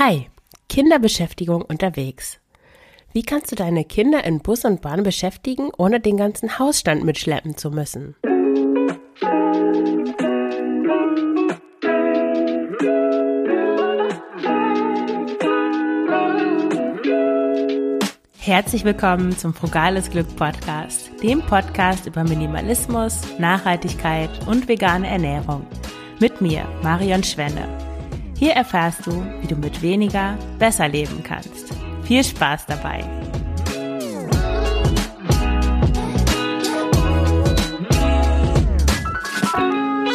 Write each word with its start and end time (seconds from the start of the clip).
Hi, 0.00 0.28
Kinderbeschäftigung 0.68 1.62
unterwegs. 1.62 2.38
Wie 3.12 3.24
kannst 3.24 3.50
du 3.50 3.56
deine 3.56 3.84
Kinder 3.84 4.22
in 4.22 4.38
Bus 4.38 4.64
und 4.64 4.80
Bahn 4.80 5.02
beschäftigen, 5.02 5.70
ohne 5.76 5.98
den 5.98 6.16
ganzen 6.16 6.60
Hausstand 6.60 7.02
mitschleppen 7.02 7.56
zu 7.56 7.72
müssen? 7.72 8.14
Herzlich 18.38 18.84
willkommen 18.84 19.36
zum 19.36 19.52
Frugales 19.52 20.10
Glück 20.10 20.28
Podcast, 20.36 21.10
dem 21.24 21.42
Podcast 21.42 22.06
über 22.06 22.22
Minimalismus, 22.22 23.22
Nachhaltigkeit 23.40 24.30
und 24.46 24.68
vegane 24.68 25.08
Ernährung. 25.08 25.66
Mit 26.20 26.40
mir, 26.40 26.68
Marion 26.84 27.24
Schwenne. 27.24 27.87
Hier 28.38 28.52
erfährst 28.52 29.04
du, 29.04 29.10
wie 29.40 29.48
du 29.48 29.56
mit 29.56 29.82
weniger 29.82 30.38
besser 30.60 30.86
leben 30.86 31.24
kannst. 31.24 31.74
Viel 32.04 32.22
Spaß 32.22 32.66
dabei! 32.66 33.00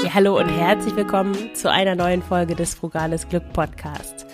Ja, 0.05 0.13
hallo 0.13 0.40
und 0.40 0.48
herzlich 0.48 0.96
willkommen 0.96 1.36
zu 1.54 1.70
einer 1.70 1.96
neuen 1.96 2.22
Folge 2.22 2.55
des 2.55 2.73
Frugales 2.76 3.27
Glück 3.27 3.52
Podcasts. 3.52 4.26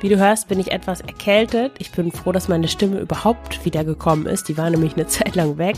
Wie 0.00 0.10
du 0.10 0.18
hörst, 0.18 0.48
bin 0.48 0.60
ich 0.60 0.72
etwas 0.72 1.00
erkältet. 1.00 1.72
Ich 1.78 1.92
bin 1.92 2.12
froh, 2.12 2.32
dass 2.32 2.48
meine 2.48 2.68
Stimme 2.68 3.00
überhaupt 3.00 3.64
wiedergekommen 3.64 4.26
ist. 4.26 4.50
Die 4.50 4.58
war 4.58 4.68
nämlich 4.68 4.92
eine 4.92 5.06
Zeit 5.06 5.34
lang 5.36 5.56
weg. 5.56 5.76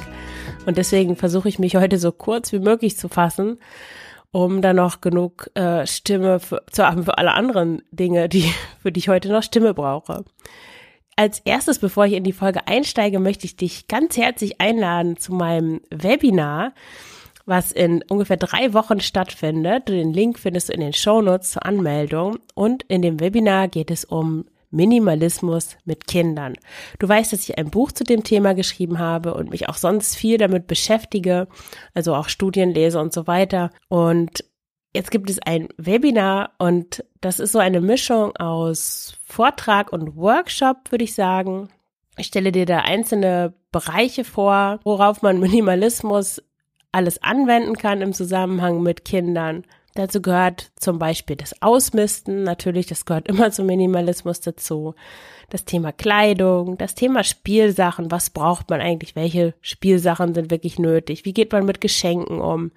Und 0.66 0.76
deswegen 0.76 1.14
versuche 1.14 1.48
ich 1.48 1.60
mich 1.60 1.76
heute 1.76 1.98
so 1.98 2.10
kurz 2.10 2.50
wie 2.50 2.58
möglich 2.58 2.98
zu 2.98 3.08
fassen 3.08 3.58
um 4.32 4.62
dann 4.62 4.76
noch 4.76 5.00
genug 5.00 5.50
äh, 5.54 5.86
Stimme 5.86 6.40
für, 6.40 6.62
zu 6.70 6.86
haben 6.86 7.04
für 7.04 7.18
alle 7.18 7.34
anderen 7.34 7.82
Dinge, 7.90 8.28
die, 8.28 8.52
für 8.82 8.92
die 8.92 9.00
ich 9.00 9.08
heute 9.08 9.30
noch 9.30 9.42
Stimme 9.42 9.74
brauche. 9.74 10.24
Als 11.16 11.40
erstes, 11.40 11.80
bevor 11.80 12.06
ich 12.06 12.12
in 12.12 12.22
die 12.22 12.32
Folge 12.32 12.68
einsteige, 12.68 13.18
möchte 13.18 13.44
ich 13.44 13.56
dich 13.56 13.88
ganz 13.88 14.16
herzlich 14.16 14.60
einladen 14.60 15.16
zu 15.16 15.32
meinem 15.32 15.80
Webinar, 15.90 16.74
was 17.44 17.72
in 17.72 18.04
ungefähr 18.08 18.36
drei 18.36 18.72
Wochen 18.72 19.00
stattfindet. 19.00 19.88
Den 19.88 20.12
Link 20.12 20.38
findest 20.38 20.68
du 20.68 20.74
in 20.74 20.80
den 20.80 20.92
Shownotes 20.92 21.52
zur 21.52 21.66
Anmeldung. 21.66 22.38
Und 22.54 22.84
in 22.84 23.02
dem 23.02 23.18
Webinar 23.18 23.66
geht 23.66 23.90
es 23.90 24.04
um 24.04 24.44
Minimalismus 24.70 25.76
mit 25.84 26.06
Kindern. 26.06 26.54
Du 26.98 27.08
weißt, 27.08 27.32
dass 27.32 27.48
ich 27.48 27.58
ein 27.58 27.70
Buch 27.70 27.92
zu 27.92 28.04
dem 28.04 28.24
Thema 28.24 28.54
geschrieben 28.54 28.98
habe 28.98 29.34
und 29.34 29.50
mich 29.50 29.68
auch 29.68 29.76
sonst 29.76 30.16
viel 30.16 30.38
damit 30.38 30.66
beschäftige, 30.66 31.48
also 31.94 32.14
auch 32.14 32.28
Studien 32.28 32.70
lese 32.70 33.00
und 33.00 33.12
so 33.12 33.26
weiter. 33.26 33.70
Und 33.88 34.44
jetzt 34.94 35.10
gibt 35.10 35.30
es 35.30 35.38
ein 35.40 35.68
Webinar 35.76 36.52
und 36.58 37.04
das 37.20 37.40
ist 37.40 37.52
so 37.52 37.58
eine 37.58 37.80
Mischung 37.80 38.36
aus 38.36 39.18
Vortrag 39.24 39.92
und 39.92 40.16
Workshop, 40.16 40.90
würde 40.90 41.04
ich 41.04 41.14
sagen. 41.14 41.68
Ich 42.16 42.26
stelle 42.26 42.52
dir 42.52 42.66
da 42.66 42.80
einzelne 42.80 43.54
Bereiche 43.70 44.24
vor, 44.24 44.80
worauf 44.84 45.22
man 45.22 45.38
Minimalismus 45.40 46.42
alles 46.90 47.22
anwenden 47.22 47.76
kann 47.76 48.00
im 48.00 48.12
Zusammenhang 48.12 48.82
mit 48.82 49.04
Kindern. 49.04 49.64
Dazu 49.98 50.22
gehört 50.22 50.70
zum 50.76 51.00
Beispiel 51.00 51.34
das 51.34 51.60
Ausmisten, 51.60 52.44
natürlich, 52.44 52.86
das 52.86 53.04
gehört 53.04 53.26
immer 53.28 53.50
zum 53.50 53.66
Minimalismus 53.66 54.38
dazu. 54.38 54.94
Das 55.50 55.64
Thema 55.64 55.90
Kleidung, 55.90 56.78
das 56.78 56.94
Thema 56.94 57.24
Spielsachen, 57.24 58.08
was 58.12 58.30
braucht 58.30 58.70
man 58.70 58.80
eigentlich, 58.80 59.16
welche 59.16 59.54
Spielsachen 59.60 60.34
sind 60.34 60.52
wirklich 60.52 60.78
nötig, 60.78 61.24
wie 61.24 61.32
geht 61.32 61.50
man 61.50 61.64
mit 61.64 61.80
Geschenken 61.80 62.40
um, 62.40 62.70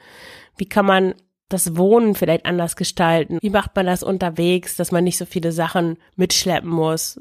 wie 0.58 0.66
kann 0.66 0.88
man 0.88 1.14
das 1.48 1.78
Wohnen 1.78 2.16
vielleicht 2.16 2.48
anders 2.48 2.76
gestalten, 2.76 3.38
wie 3.40 3.52
macht 3.52 3.76
man 3.76 3.86
das 3.86 4.02
unterwegs, 4.02 4.76
dass 4.76 4.92
man 4.92 5.04
nicht 5.04 5.20
so 5.20 5.26
viele 5.26 5.52
Sachen 5.52 5.98
mitschleppen 6.16 6.72
muss, 6.72 7.20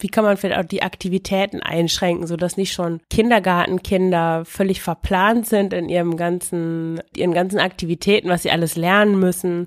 wie 0.00 0.08
kann 0.08 0.24
man 0.24 0.36
vielleicht 0.36 0.58
auch 0.58 0.68
die 0.68 0.82
Aktivitäten 0.82 1.60
einschränken, 1.60 2.26
so 2.26 2.36
dass 2.36 2.56
nicht 2.56 2.72
schon 2.72 3.00
Kindergartenkinder 3.10 4.44
völlig 4.44 4.82
verplant 4.82 5.46
sind 5.46 5.72
in 5.72 5.88
ihrem 5.88 6.16
ganzen, 6.16 7.00
ihren 7.16 7.32
ganzen 7.32 7.60
Aktivitäten, 7.60 8.28
was 8.28 8.42
sie 8.42 8.50
alles 8.50 8.76
lernen 8.76 9.18
müssen 9.18 9.66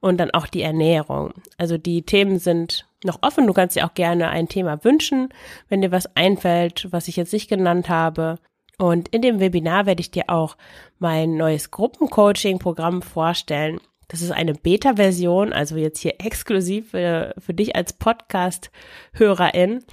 und 0.00 0.18
dann 0.18 0.30
auch 0.30 0.46
die 0.46 0.62
Ernährung. 0.62 1.34
Also 1.58 1.76
die 1.76 2.02
Themen 2.02 2.38
sind 2.38 2.86
noch 3.04 3.18
offen. 3.22 3.46
Du 3.46 3.52
kannst 3.52 3.76
dir 3.76 3.86
auch 3.86 3.94
gerne 3.94 4.30
ein 4.30 4.48
Thema 4.48 4.82
wünschen, 4.82 5.28
wenn 5.68 5.82
dir 5.82 5.92
was 5.92 6.16
einfällt, 6.16 6.88
was 6.90 7.08
ich 7.08 7.16
jetzt 7.16 7.32
nicht 7.32 7.48
genannt 7.48 7.88
habe. 7.88 8.38
Und 8.78 9.08
in 9.08 9.22
dem 9.22 9.40
Webinar 9.40 9.86
werde 9.86 10.00
ich 10.00 10.10
dir 10.10 10.24
auch 10.28 10.56
mein 10.98 11.36
neues 11.36 11.70
Gruppencoaching-Programm 11.70 13.02
vorstellen. 13.02 13.80
Das 14.08 14.22
ist 14.22 14.30
eine 14.30 14.54
Beta-Version, 14.54 15.52
also 15.52 15.76
jetzt 15.76 15.98
hier 16.00 16.14
exklusiv 16.18 16.90
für, 16.90 17.34
für 17.38 17.54
dich 17.54 17.74
als 17.74 17.92
Podcast-Hörerin. 17.92 19.84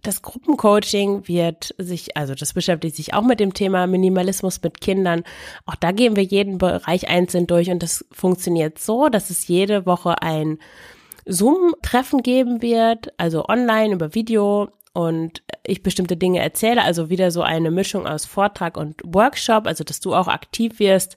Das 0.00 0.22
Gruppencoaching 0.22 1.26
wird 1.26 1.74
sich, 1.76 2.16
also 2.16 2.34
das 2.34 2.52
beschäftigt 2.52 2.96
sich 2.96 3.14
auch 3.14 3.24
mit 3.24 3.40
dem 3.40 3.52
Thema 3.52 3.86
Minimalismus 3.86 4.62
mit 4.62 4.80
Kindern. 4.80 5.24
Auch 5.66 5.74
da 5.74 5.90
gehen 5.90 6.14
wir 6.14 6.22
jeden 6.22 6.58
Bereich 6.58 7.08
einzeln 7.08 7.46
durch 7.46 7.70
und 7.70 7.82
das 7.82 8.04
funktioniert 8.12 8.78
so, 8.78 9.08
dass 9.08 9.28
es 9.28 9.48
jede 9.48 9.86
Woche 9.86 10.22
ein 10.22 10.58
Zoom-Treffen 11.26 12.22
geben 12.22 12.62
wird, 12.62 13.12
also 13.18 13.46
online 13.46 13.92
über 13.94 14.14
Video 14.14 14.68
und 14.94 15.42
ich 15.64 15.82
bestimmte 15.82 16.16
Dinge 16.16 16.40
erzähle, 16.40 16.82
also 16.82 17.10
wieder 17.10 17.30
so 17.30 17.42
eine 17.42 17.70
Mischung 17.70 18.06
aus 18.06 18.24
Vortrag 18.24 18.76
und 18.76 19.00
Workshop, 19.04 19.66
also 19.66 19.84
dass 19.84 20.00
du 20.00 20.14
auch 20.14 20.28
aktiv 20.28 20.78
wirst, 20.78 21.16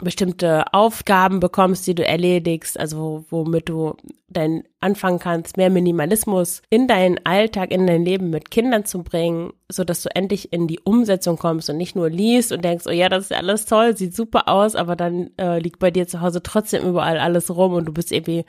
bestimmte 0.00 0.72
Aufgaben 0.72 1.38
bekommst, 1.38 1.86
die 1.86 1.94
du 1.94 2.04
erledigst, 2.04 2.78
also 2.78 3.24
womit 3.30 3.68
du 3.68 3.94
dein 4.28 4.64
anfangen 4.80 5.18
kannst, 5.18 5.56
mehr 5.56 5.70
Minimalismus 5.70 6.62
in 6.70 6.88
deinen 6.88 7.20
Alltag, 7.24 7.70
in 7.70 7.86
dein 7.86 8.04
Leben 8.04 8.30
mit 8.30 8.50
Kindern 8.50 8.84
zu 8.84 9.02
bringen, 9.02 9.52
so 9.68 9.84
dass 9.84 10.02
du 10.02 10.08
endlich 10.14 10.52
in 10.52 10.66
die 10.66 10.80
Umsetzung 10.80 11.36
kommst 11.36 11.68
und 11.70 11.76
nicht 11.76 11.94
nur 11.94 12.08
liest 12.08 12.50
und 12.50 12.64
denkst, 12.64 12.86
oh 12.88 12.92
ja, 12.92 13.08
das 13.08 13.24
ist 13.24 13.32
alles 13.32 13.66
toll, 13.66 13.96
sieht 13.96 14.16
super 14.16 14.48
aus, 14.48 14.74
aber 14.74 14.96
dann 14.96 15.30
äh, 15.38 15.58
liegt 15.58 15.78
bei 15.78 15.90
dir 15.90 16.08
zu 16.08 16.20
Hause 16.20 16.42
trotzdem 16.42 16.84
überall 16.84 17.18
alles 17.18 17.54
rum 17.54 17.74
und 17.74 17.84
du 17.84 17.92
bist 17.92 18.10
irgendwie 18.10 18.44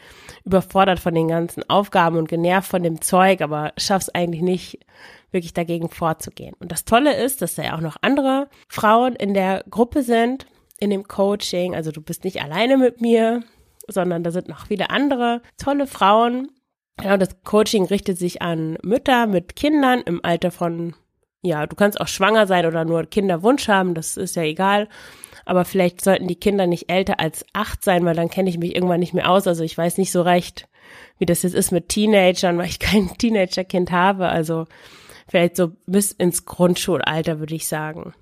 überfordert 0.45 0.99
von 0.99 1.13
den 1.13 1.27
ganzen 1.27 1.69
Aufgaben 1.69 2.17
und 2.17 2.29
genervt 2.29 2.69
von 2.69 2.83
dem 2.83 3.01
Zeug, 3.01 3.41
aber 3.41 3.73
schaffst 3.77 4.15
eigentlich 4.15 4.41
nicht 4.41 4.79
wirklich 5.31 5.53
dagegen 5.53 5.89
vorzugehen. 5.89 6.55
Und 6.59 6.71
das 6.71 6.85
Tolle 6.85 7.15
ist, 7.15 7.41
dass 7.41 7.55
da 7.55 7.63
ja 7.63 7.75
auch 7.75 7.81
noch 7.81 7.97
andere 8.01 8.47
Frauen 8.69 9.15
in 9.15 9.33
der 9.33 9.65
Gruppe 9.69 10.03
sind, 10.03 10.45
in 10.79 10.89
dem 10.89 11.07
Coaching. 11.07 11.75
Also 11.75 11.91
du 11.91 12.01
bist 12.01 12.23
nicht 12.23 12.41
alleine 12.41 12.78
mit 12.78 13.01
mir, 13.01 13.44
sondern 13.88 14.23
da 14.23 14.31
sind 14.31 14.47
noch 14.47 14.67
viele 14.67 14.89
andere 14.89 15.41
tolle 15.57 15.88
Frauen. 15.88 16.50
Genau, 16.97 17.17
das 17.17 17.44
Coaching 17.44 17.85
richtet 17.85 18.17
sich 18.17 18.41
an 18.41 18.78
Mütter 18.83 19.28
mit 19.28 19.56
Kindern 19.56 20.01
im 20.01 20.23
Alter 20.23 20.51
von, 20.51 20.95
ja, 21.41 21.66
du 21.66 21.75
kannst 21.75 22.00
auch 22.00 22.07
schwanger 22.07 22.47
sein 22.47 22.66
oder 22.66 22.85
nur 22.85 23.06
Kinderwunsch 23.06 23.67
haben, 23.67 23.95
das 23.95 24.16
ist 24.17 24.35
ja 24.35 24.44
egal. 24.44 24.88
Aber 25.45 25.66
vielleicht 25.66 26.01
sollten 26.01 26.28
die 26.28 26.39
Kinder 26.39 26.67
nicht 26.67 26.89
älter 26.89 27.19
als 27.19 27.45
acht 27.53 27.83
sein, 27.83 28.06
weil 28.06 28.16
dann 28.16 28.29
kenne 28.29 28.50
ich 28.50 28.57
mich 28.57 28.75
irgendwann 28.75 29.00
nicht 29.00 29.13
mehr 29.13 29.29
aus. 29.29 29.47
Also 29.47 29.63
ich 29.63 29.78
weiß 29.78 29.97
nicht 29.97 30.12
so 30.12 30.22
recht, 30.22 30.69
wie 31.17 31.25
das 31.25 31.44
jetzt 31.44 31.56
ist 31.56 31.72
mit 31.72 31.89
Teenagern, 31.89 32.57
weil 32.57 32.67
ich 32.67 32.79
kein 32.79 33.09
Teenagerkind 33.17 33.91
habe. 33.91 34.29
Also 34.29 34.66
vielleicht 35.28 35.57
so 35.57 35.72
bis 35.85 36.12
ins 36.12 36.45
Grundschulalter, 36.45 37.39
würde 37.39 37.56
ich 37.56 37.67
sagen. 37.67 38.13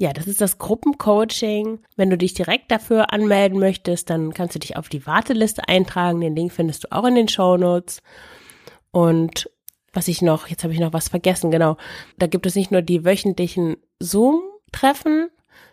Ja, 0.00 0.14
das 0.14 0.26
ist 0.26 0.40
das 0.40 0.56
Gruppencoaching. 0.56 1.80
Wenn 1.94 2.08
du 2.08 2.16
dich 2.16 2.32
direkt 2.32 2.70
dafür 2.70 3.12
anmelden 3.12 3.58
möchtest, 3.58 4.08
dann 4.08 4.32
kannst 4.32 4.54
du 4.54 4.58
dich 4.58 4.78
auf 4.78 4.88
die 4.88 5.06
Warteliste 5.06 5.68
eintragen. 5.68 6.22
Den 6.22 6.34
Link 6.34 6.52
findest 6.52 6.84
du 6.84 6.92
auch 6.92 7.04
in 7.04 7.16
den 7.16 7.28
Show 7.28 7.58
Notes. 7.58 8.00
Und 8.92 9.50
was 9.92 10.08
ich 10.08 10.22
noch, 10.22 10.46
jetzt 10.46 10.64
habe 10.64 10.72
ich 10.72 10.80
noch 10.80 10.94
was 10.94 11.10
vergessen, 11.10 11.50
genau. 11.50 11.76
Da 12.18 12.28
gibt 12.28 12.46
es 12.46 12.54
nicht 12.54 12.70
nur 12.70 12.80
die 12.80 13.04
wöchentlichen 13.04 13.76
Zoom-Treffen, 13.98 15.28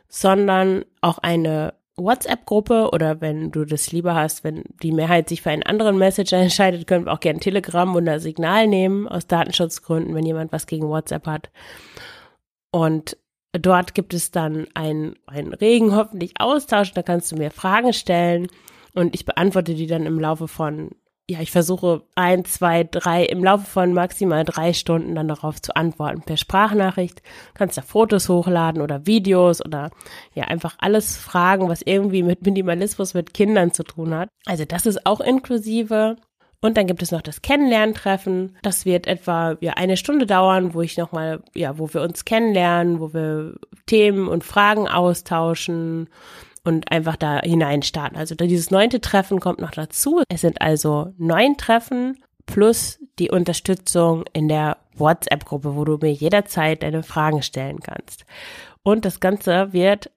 sondern 0.09 0.83
auch 0.99 1.19
eine 1.19 1.75
WhatsApp-Gruppe 1.95 2.89
oder 2.91 3.21
wenn 3.21 3.51
du 3.51 3.63
das 3.63 3.93
lieber 3.93 4.13
hast, 4.13 4.43
wenn 4.43 4.65
die 4.83 4.91
Mehrheit 4.91 5.29
sich 5.29 5.41
für 5.41 5.51
einen 5.51 5.63
anderen 5.63 5.97
Messenger 5.97 6.33
entscheidet, 6.43 6.85
können 6.85 7.05
wir 7.05 7.13
auch 7.13 7.21
gerne 7.21 7.39
Telegram 7.39 7.95
oder 7.95 8.19
Signal 8.19 8.67
nehmen 8.67 9.07
aus 9.07 9.27
Datenschutzgründen, 9.27 10.13
wenn 10.15 10.25
jemand 10.25 10.51
was 10.51 10.67
gegen 10.67 10.89
WhatsApp 10.89 11.27
hat. 11.27 11.49
Und 12.71 13.15
Dort 13.59 13.93
gibt 13.93 14.13
es 14.13 14.31
dann 14.31 14.67
einen, 14.73 15.15
einen 15.25 15.53
regen 15.53 15.95
hoffentlich 15.95 16.33
Austausch, 16.39 16.93
da 16.93 17.03
kannst 17.03 17.31
du 17.31 17.35
mir 17.35 17.51
Fragen 17.51 17.93
stellen 17.93 18.47
und 18.93 19.13
ich 19.13 19.25
beantworte 19.25 19.75
die 19.75 19.87
dann 19.87 20.05
im 20.05 20.19
Laufe 20.19 20.47
von, 20.47 20.91
ja, 21.29 21.39
ich 21.39 21.51
versuche 21.51 22.03
ein, 22.15 22.45
zwei, 22.45 22.83
drei, 22.83 23.23
im 23.25 23.43
Laufe 23.43 23.65
von 23.65 23.93
maximal 23.93 24.43
drei 24.43 24.73
Stunden 24.73 25.13
dann 25.15 25.27
darauf 25.27 25.61
zu 25.61 25.75
antworten 25.75 26.21
per 26.21 26.37
Sprachnachricht. 26.37 27.21
Kannst 27.53 27.77
da 27.77 27.81
Fotos 27.81 28.29
hochladen 28.29 28.81
oder 28.81 29.05
Videos 29.05 29.63
oder 29.63 29.91
ja, 30.33 30.45
einfach 30.45 30.75
alles 30.79 31.17
fragen, 31.17 31.69
was 31.69 31.81
irgendwie 31.83 32.23
mit 32.23 32.45
Minimalismus 32.45 33.13
mit 33.13 33.33
Kindern 33.33 33.71
zu 33.71 33.83
tun 33.83 34.15
hat. 34.15 34.29
Also 34.45 34.65
das 34.65 34.85
ist 34.85 35.05
auch 35.05 35.19
inklusive. 35.19 36.15
Und 36.59 36.75
dann 36.75 36.87
gibt 36.87 37.03
es 37.03 37.11
noch 37.11 37.21
das 37.21 37.41
Kennenlerntreffen. 37.41 38.57
Das 38.63 38.85
wird 38.85 39.05
etwa 39.05 39.57
ja, 39.61 39.73
eine 39.73 39.95
Stunde 39.95 40.25
dauern, 40.25 40.73
wo 40.73 40.81
ich 40.81 40.97
nochmal, 40.97 41.43
ja, 41.53 41.77
wo 41.77 41.93
wir 41.93 42.01
uns 42.01 42.25
kennenlernen, 42.25 42.99
wo 42.99 43.13
wir 43.13 43.55
Themen 43.85 44.27
und 44.27 44.43
Fragen 44.43 44.87
austauschen 44.87 46.09
und 46.63 46.91
einfach 46.91 47.15
da 47.15 47.39
hinein 47.41 47.83
starten. 47.83 48.17
Also 48.17 48.33
dieses 48.35 48.71
neunte 48.71 49.01
Treffen 49.01 49.39
kommt 49.39 49.59
noch 49.59 49.71
dazu. 49.71 50.23
Es 50.29 50.41
sind 50.41 50.61
also 50.61 51.13
neun 51.17 51.57
Treffen 51.57 52.17
plus 52.47 52.99
die 53.19 53.29
Unterstützung 53.29 54.25
in 54.33 54.47
der 54.47 54.77
WhatsApp-Gruppe, 54.95 55.75
wo 55.75 55.85
du 55.85 55.97
mir 56.01 56.11
jederzeit 56.11 56.81
deine 56.81 57.03
Fragen 57.03 57.43
stellen 57.43 57.79
kannst. 57.79 58.25
Und 58.83 59.05
das 59.05 59.19
Ganze 59.19 59.73
wird 59.73 60.09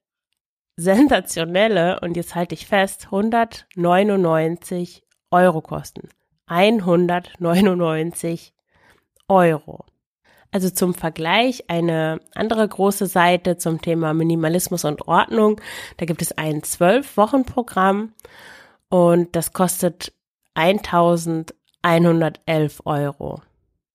sensationelle, 0.77 2.01
und 2.01 2.17
jetzt 2.17 2.35
halte 2.35 2.55
ich 2.55 2.67
fest, 2.67 3.07
199 3.07 5.03
Euro 5.31 5.61
kosten. 5.61 6.09
199 6.51 8.53
Euro. 9.29 9.85
Also 10.53 10.69
zum 10.69 10.95
Vergleich 10.95 11.71
eine 11.71 12.21
andere 12.35 12.67
große 12.67 13.07
Seite 13.07 13.57
zum 13.57 13.81
Thema 13.81 14.13
Minimalismus 14.15 14.85
und 14.85 15.07
Ordnung. 15.07 15.61
Da 15.99 16.07
gibt 16.07 16.23
es 16.23 16.37
ein 16.37 16.65
zwölf 16.65 17.17
Wochen 17.17 17.45
Programm 17.45 18.15
und 18.89 19.37
das 19.37 19.53
kostet 19.53 20.13
1111 20.55 22.83
Euro. 22.85 23.43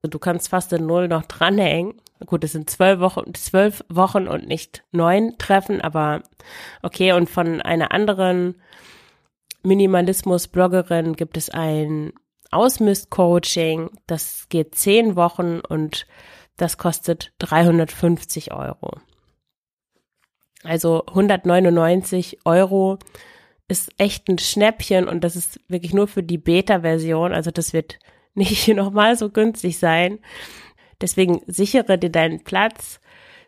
Also 0.02 0.12
du 0.12 0.20
kannst 0.20 0.48
fast 0.48 0.72
in 0.72 0.86
Null 0.86 1.10
noch 1.10 1.26
dranhängen. 1.26 2.00
Gut, 2.26 2.46
es 2.46 2.54
sind 2.54 2.70
zwölf 2.70 3.02
Wochen, 3.02 3.34
zwölf 3.34 3.84
Wochen 3.90 4.30
und 4.30 4.48
nicht 4.48 4.86
neun 4.94 5.38
Treffen, 5.38 5.82
aber 5.82 6.24
okay. 6.82 7.12
Und 7.12 7.30
von 7.30 7.62
einer 7.62 7.92
anderen 7.92 8.56
Minimalismus-Bloggerin 9.64 11.18
gibt 11.18 11.36
es 11.36 11.50
ein 11.50 12.14
Ausmist-Coaching. 12.56 13.92
Das 14.08 14.48
geht 14.50 14.76
zehn 14.76 15.16
Wochen 15.16 15.60
und 15.60 16.08
das 16.58 16.78
kostet 16.78 17.34
350 17.40 18.54
Euro. 18.54 19.00
Also 20.64 21.06
199 21.06 22.40
Euro 22.46 22.98
ist 23.68 23.92
echt 23.98 24.28
ein 24.30 24.38
Schnäppchen 24.38 25.08
und 25.08 25.24
das 25.24 25.36
ist 25.36 25.60
wirklich 25.68 25.94
nur 25.94 26.08
für 26.08 26.24
die 26.24 26.38
Beta-Version. 26.38 27.34
Also 27.34 27.52
das 27.52 27.74
wird 27.74 28.00
nicht 28.34 28.68
nochmal 28.70 29.18
so 29.18 29.30
günstig 29.30 29.78
sein. 29.78 30.20
Deswegen 31.02 31.42
sichere 31.48 31.98
dir 31.98 32.10
deinen 32.10 32.44
Platz, 32.44 33.00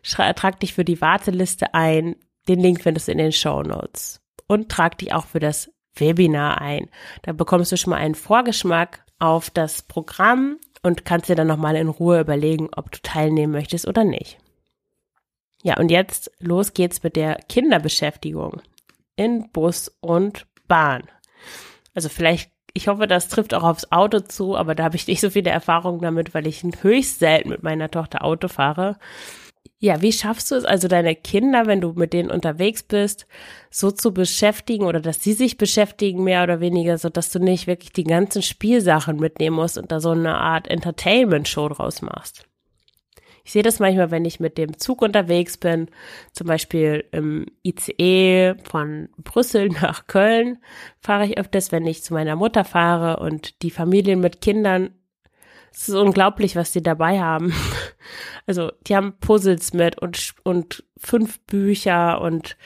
trag 0.02 0.60
dich 0.60 0.74
für 0.74 0.84
die 0.84 1.00
Warteliste 1.00 1.74
ein. 1.74 2.16
Den 2.46 2.60
Link 2.60 2.82
findest 2.82 3.08
du 3.08 3.12
in 3.12 3.18
den 3.18 3.32
Show 3.32 3.62
Notes. 3.62 4.20
Und 4.46 4.70
trag 4.70 4.98
dich 4.98 5.12
auch 5.12 5.26
für 5.26 5.40
das 5.40 5.70
Webinar 6.00 6.60
ein. 6.60 6.88
Da 7.22 7.32
bekommst 7.32 7.72
du 7.72 7.76
schon 7.76 7.90
mal 7.90 7.96
einen 7.96 8.14
Vorgeschmack 8.14 9.04
auf 9.18 9.50
das 9.50 9.82
Programm 9.82 10.58
und 10.82 11.04
kannst 11.04 11.28
dir 11.28 11.34
dann 11.34 11.46
nochmal 11.46 11.76
in 11.76 11.88
Ruhe 11.88 12.20
überlegen, 12.20 12.68
ob 12.74 12.90
du 12.90 12.98
teilnehmen 13.02 13.52
möchtest 13.52 13.86
oder 13.86 14.04
nicht. 14.04 14.38
Ja, 15.62 15.76
und 15.78 15.90
jetzt 15.90 16.30
los 16.38 16.72
geht's 16.72 17.02
mit 17.02 17.16
der 17.16 17.36
Kinderbeschäftigung 17.48 18.62
in 19.16 19.50
Bus 19.50 19.96
und 20.00 20.46
Bahn. 20.68 21.02
Also 21.94 22.08
vielleicht, 22.08 22.52
ich 22.74 22.86
hoffe, 22.86 23.08
das 23.08 23.28
trifft 23.28 23.54
auch 23.54 23.64
aufs 23.64 23.90
Auto 23.90 24.20
zu, 24.20 24.56
aber 24.56 24.76
da 24.76 24.84
habe 24.84 24.96
ich 24.96 25.08
nicht 25.08 25.20
so 25.20 25.30
viele 25.30 25.50
Erfahrungen 25.50 26.00
damit, 26.00 26.32
weil 26.32 26.46
ich 26.46 26.62
höchst 26.62 27.18
selten 27.18 27.48
mit 27.48 27.64
meiner 27.64 27.90
Tochter 27.90 28.24
Auto 28.24 28.46
fahre. 28.46 28.98
Ja, 29.80 30.02
wie 30.02 30.12
schaffst 30.12 30.50
du 30.50 30.56
es 30.56 30.64
also 30.64 30.88
deine 30.88 31.14
Kinder, 31.14 31.66
wenn 31.66 31.80
du 31.80 31.92
mit 31.92 32.12
denen 32.12 32.32
unterwegs 32.32 32.82
bist, 32.82 33.28
so 33.70 33.92
zu 33.92 34.12
beschäftigen 34.12 34.84
oder 34.84 35.00
dass 35.00 35.22
sie 35.22 35.34
sich 35.34 35.56
beschäftigen 35.56 36.24
mehr 36.24 36.42
oder 36.42 36.58
weniger, 36.58 36.98
so 36.98 37.08
dass 37.10 37.30
du 37.30 37.38
nicht 37.38 37.68
wirklich 37.68 37.92
die 37.92 38.04
ganzen 38.04 38.42
Spielsachen 38.42 39.18
mitnehmen 39.18 39.54
musst 39.54 39.78
und 39.78 39.92
da 39.92 40.00
so 40.00 40.10
eine 40.10 40.36
Art 40.36 40.66
Entertainment-Show 40.66 41.68
draus 41.68 42.02
machst? 42.02 42.48
Ich 43.44 43.52
sehe 43.52 43.62
das 43.62 43.78
manchmal, 43.78 44.10
wenn 44.10 44.26
ich 44.26 44.40
mit 44.40 44.58
dem 44.58 44.76
Zug 44.76 45.00
unterwegs 45.00 45.56
bin, 45.56 45.88
zum 46.32 46.48
Beispiel 46.48 47.06
im 47.12 47.46
ICE 47.64 48.56
von 48.64 49.08
Brüssel 49.16 49.68
nach 49.80 50.06
Köln, 50.06 50.58
fahre 51.00 51.24
ich 51.24 51.38
öfters, 51.38 51.72
wenn 51.72 51.86
ich 51.86 52.02
zu 52.02 52.12
meiner 52.12 52.36
Mutter 52.36 52.64
fahre 52.64 53.20
und 53.20 53.62
die 53.62 53.70
Familien 53.70 54.20
mit 54.20 54.42
Kindern 54.42 54.90
es 55.72 55.88
ist 55.88 55.94
unglaublich, 55.94 56.56
was 56.56 56.72
die 56.72 56.82
dabei 56.82 57.20
haben. 57.20 57.54
Also, 58.46 58.72
die 58.86 58.96
haben 58.96 59.18
Puzzles 59.20 59.74
mit 59.74 59.98
und, 59.98 60.34
und 60.42 60.82
fünf 60.96 61.38
Bücher 61.40 62.22
und 62.22 62.56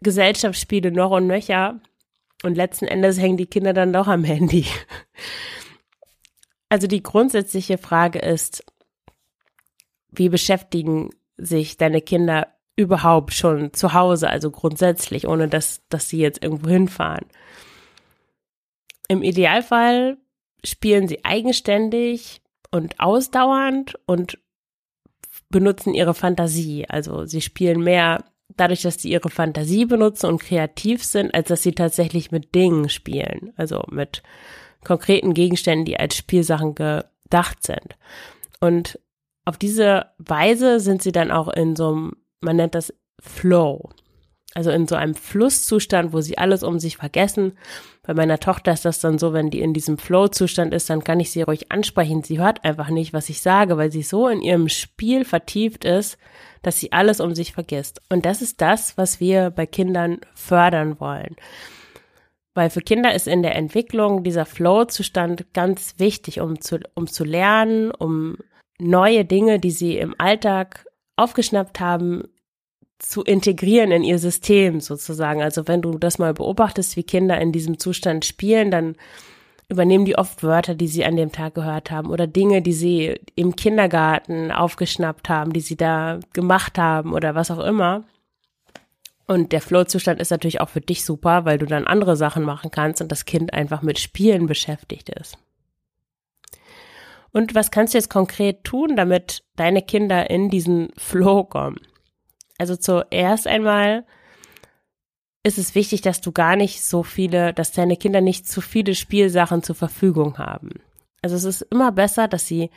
Gesellschaftsspiele 0.00 0.90
noch 0.90 1.12
und 1.12 1.28
nöcher. 1.28 1.80
Und 2.42 2.56
letzten 2.56 2.86
Endes 2.86 3.20
hängen 3.20 3.36
die 3.36 3.46
Kinder 3.46 3.72
dann 3.72 3.92
doch 3.92 4.08
am 4.08 4.24
Handy. 4.24 4.66
Also 6.68 6.88
die 6.88 7.04
grundsätzliche 7.04 7.78
Frage 7.78 8.18
ist, 8.18 8.64
wie 10.10 10.28
beschäftigen 10.28 11.10
sich 11.36 11.76
deine 11.76 12.00
Kinder 12.00 12.48
überhaupt 12.74 13.32
schon 13.32 13.72
zu 13.72 13.92
Hause, 13.92 14.28
also 14.28 14.50
grundsätzlich, 14.50 15.28
ohne 15.28 15.48
dass, 15.48 15.82
dass 15.88 16.08
sie 16.08 16.18
jetzt 16.18 16.42
irgendwo 16.42 16.68
hinfahren? 16.68 17.26
Im 19.06 19.22
Idealfall 19.22 20.16
spielen 20.64 21.08
sie 21.08 21.24
eigenständig 21.24 22.40
und 22.70 22.98
ausdauernd 23.00 23.98
und 24.06 24.38
benutzen 25.48 25.94
ihre 25.94 26.14
Fantasie. 26.14 26.86
Also 26.88 27.26
sie 27.26 27.40
spielen 27.40 27.80
mehr 27.80 28.24
dadurch, 28.56 28.82
dass 28.82 29.00
sie 29.00 29.10
ihre 29.10 29.30
Fantasie 29.30 29.84
benutzen 29.84 30.26
und 30.26 30.42
kreativ 30.42 31.04
sind, 31.04 31.34
als 31.34 31.48
dass 31.48 31.62
sie 31.62 31.72
tatsächlich 31.72 32.30
mit 32.30 32.54
Dingen 32.54 32.88
spielen. 32.88 33.52
Also 33.56 33.84
mit 33.90 34.22
konkreten 34.84 35.34
Gegenständen, 35.34 35.84
die 35.84 35.98
als 35.98 36.16
Spielsachen 36.16 36.74
gedacht 36.74 37.62
sind. 37.62 37.96
Und 38.60 38.98
auf 39.44 39.58
diese 39.58 40.06
Weise 40.18 40.80
sind 40.80 41.02
sie 41.02 41.12
dann 41.12 41.30
auch 41.30 41.48
in 41.48 41.76
so 41.76 41.88
einem, 41.88 42.12
man 42.40 42.56
nennt 42.56 42.74
das 42.74 42.92
Flow 43.20 43.90
also 44.54 44.70
in 44.70 44.86
so 44.86 44.94
einem 44.94 45.14
Flusszustand, 45.14 46.12
wo 46.12 46.20
sie 46.20 46.38
alles 46.38 46.62
um 46.62 46.78
sich 46.78 46.96
vergessen. 46.96 47.58
Bei 48.02 48.14
meiner 48.14 48.38
Tochter 48.38 48.72
ist 48.72 48.84
das 48.84 49.00
dann 49.00 49.18
so, 49.18 49.32
wenn 49.32 49.50
die 49.50 49.60
in 49.60 49.74
diesem 49.74 49.98
Flow-Zustand 49.98 50.72
ist, 50.72 50.88
dann 50.88 51.02
kann 51.02 51.18
ich 51.20 51.32
sie 51.32 51.42
ruhig 51.42 51.72
ansprechen. 51.72 52.22
Sie 52.22 52.38
hört 52.38 52.64
einfach 52.64 52.88
nicht, 52.88 53.12
was 53.12 53.28
ich 53.28 53.42
sage, 53.42 53.76
weil 53.76 53.90
sie 53.90 54.02
so 54.02 54.28
in 54.28 54.40
ihrem 54.40 54.68
Spiel 54.68 55.24
vertieft 55.24 55.84
ist, 55.84 56.18
dass 56.62 56.78
sie 56.78 56.92
alles 56.92 57.20
um 57.20 57.34
sich 57.34 57.52
vergisst. 57.52 58.00
Und 58.08 58.24
das 58.24 58.42
ist 58.42 58.60
das, 58.60 58.96
was 58.96 59.20
wir 59.20 59.50
bei 59.50 59.66
Kindern 59.66 60.18
fördern 60.34 61.00
wollen. 61.00 61.36
Weil 62.54 62.70
für 62.70 62.80
Kinder 62.80 63.12
ist 63.12 63.26
in 63.26 63.42
der 63.42 63.56
Entwicklung 63.56 64.22
dieser 64.22 64.46
Flow-Zustand 64.46 65.52
ganz 65.52 65.94
wichtig, 65.98 66.40
um 66.40 66.60
zu, 66.60 66.78
um 66.94 67.08
zu 67.08 67.24
lernen, 67.24 67.90
um 67.90 68.36
neue 68.78 69.24
Dinge, 69.24 69.58
die 69.58 69.72
sie 69.72 69.98
im 69.98 70.14
Alltag 70.18 70.86
aufgeschnappt 71.16 71.80
haben, 71.80 72.24
zu 72.98 73.22
integrieren 73.22 73.90
in 73.90 74.04
ihr 74.04 74.18
System 74.18 74.80
sozusagen. 74.80 75.42
Also 75.42 75.68
wenn 75.68 75.82
du 75.82 75.98
das 75.98 76.18
mal 76.18 76.34
beobachtest, 76.34 76.96
wie 76.96 77.02
Kinder 77.02 77.40
in 77.40 77.52
diesem 77.52 77.78
Zustand 77.78 78.24
spielen, 78.24 78.70
dann 78.70 78.96
übernehmen 79.68 80.04
die 80.04 80.16
oft 80.16 80.42
Wörter, 80.42 80.74
die 80.74 80.88
sie 80.88 81.04
an 81.04 81.16
dem 81.16 81.32
Tag 81.32 81.54
gehört 81.54 81.90
haben 81.90 82.10
oder 82.10 82.26
Dinge, 82.26 82.62
die 82.62 82.72
sie 82.72 83.20
im 83.34 83.56
Kindergarten 83.56 84.52
aufgeschnappt 84.52 85.28
haben, 85.28 85.52
die 85.52 85.60
sie 85.60 85.76
da 85.76 86.20
gemacht 86.32 86.78
haben 86.78 87.12
oder 87.12 87.34
was 87.34 87.50
auch 87.50 87.64
immer. 87.64 88.04
Und 89.26 89.52
der 89.52 89.62
Flow-Zustand 89.62 90.20
ist 90.20 90.30
natürlich 90.30 90.60
auch 90.60 90.68
für 90.68 90.82
dich 90.82 91.04
super, 91.04 91.46
weil 91.46 91.58
du 91.58 91.64
dann 91.64 91.86
andere 91.86 92.16
Sachen 92.16 92.42
machen 92.42 92.70
kannst 92.70 93.00
und 93.00 93.10
das 93.10 93.24
Kind 93.24 93.54
einfach 93.54 93.80
mit 93.80 93.98
Spielen 93.98 94.46
beschäftigt 94.46 95.08
ist. 95.08 95.38
Und 97.32 97.54
was 97.54 97.70
kannst 97.70 97.94
du 97.94 97.98
jetzt 97.98 98.10
konkret 98.10 98.64
tun, 98.64 98.96
damit 98.96 99.42
deine 99.56 99.82
Kinder 99.82 100.30
in 100.30 100.50
diesen 100.50 100.90
Flow 100.96 101.42
kommen? 101.42 101.80
Also 102.58 102.76
zuerst 102.76 103.46
einmal 103.46 104.04
ist 105.42 105.58
es 105.58 105.74
wichtig, 105.74 106.00
dass 106.00 106.20
du 106.20 106.32
gar 106.32 106.56
nicht 106.56 106.82
so 106.82 107.02
viele, 107.02 107.52
dass 107.52 107.72
deine 107.72 107.96
Kinder 107.96 108.20
nicht 108.20 108.48
zu 108.48 108.60
viele 108.60 108.94
Spielsachen 108.94 109.62
zur 109.62 109.74
Verfügung 109.74 110.38
haben. 110.38 110.80
Also 111.22 111.36
es 111.36 111.44
ist 111.44 111.62
immer 111.70 111.92
besser, 111.92 112.28
dass 112.28 112.46
sie 112.46 112.70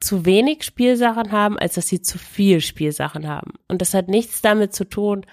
zu 0.00 0.24
wenig 0.26 0.64
Spielsachen 0.64 1.32
haben, 1.32 1.58
als 1.58 1.74
dass 1.74 1.88
sie 1.88 2.02
zu 2.02 2.18
viel 2.18 2.60
Spielsachen 2.60 3.26
haben. 3.26 3.52
Und 3.68 3.80
das 3.80 3.94
hat 3.94 4.08
nichts 4.08 4.42
damit 4.42 4.74
zu 4.74 4.84
tun, 4.84 5.24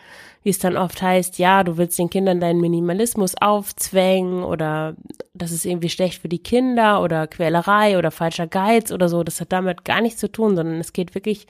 wie 0.43 0.49
es 0.49 0.59
dann 0.59 0.77
oft 0.77 1.01
heißt, 1.01 1.37
ja, 1.37 1.63
du 1.63 1.77
willst 1.77 1.99
den 1.99 2.09
Kindern 2.09 2.39
deinen 2.39 2.61
Minimalismus 2.61 3.35
aufzwängen 3.39 4.43
oder 4.43 4.95
das 5.33 5.51
ist 5.51 5.65
irgendwie 5.65 5.89
schlecht 5.89 6.21
für 6.21 6.29
die 6.29 6.41
Kinder 6.41 7.01
oder 7.03 7.27
Quälerei 7.27 7.97
oder 7.97 8.11
falscher 8.11 8.47
Geiz 8.47 8.91
oder 8.91 9.09
so. 9.09 9.23
Das 9.23 9.41
hat 9.41 9.51
damit 9.51 9.85
gar 9.85 10.01
nichts 10.01 10.19
zu 10.19 10.31
tun, 10.31 10.55
sondern 10.55 10.79
es 10.79 10.93
geht 10.93 11.13
wirklich 11.13 11.47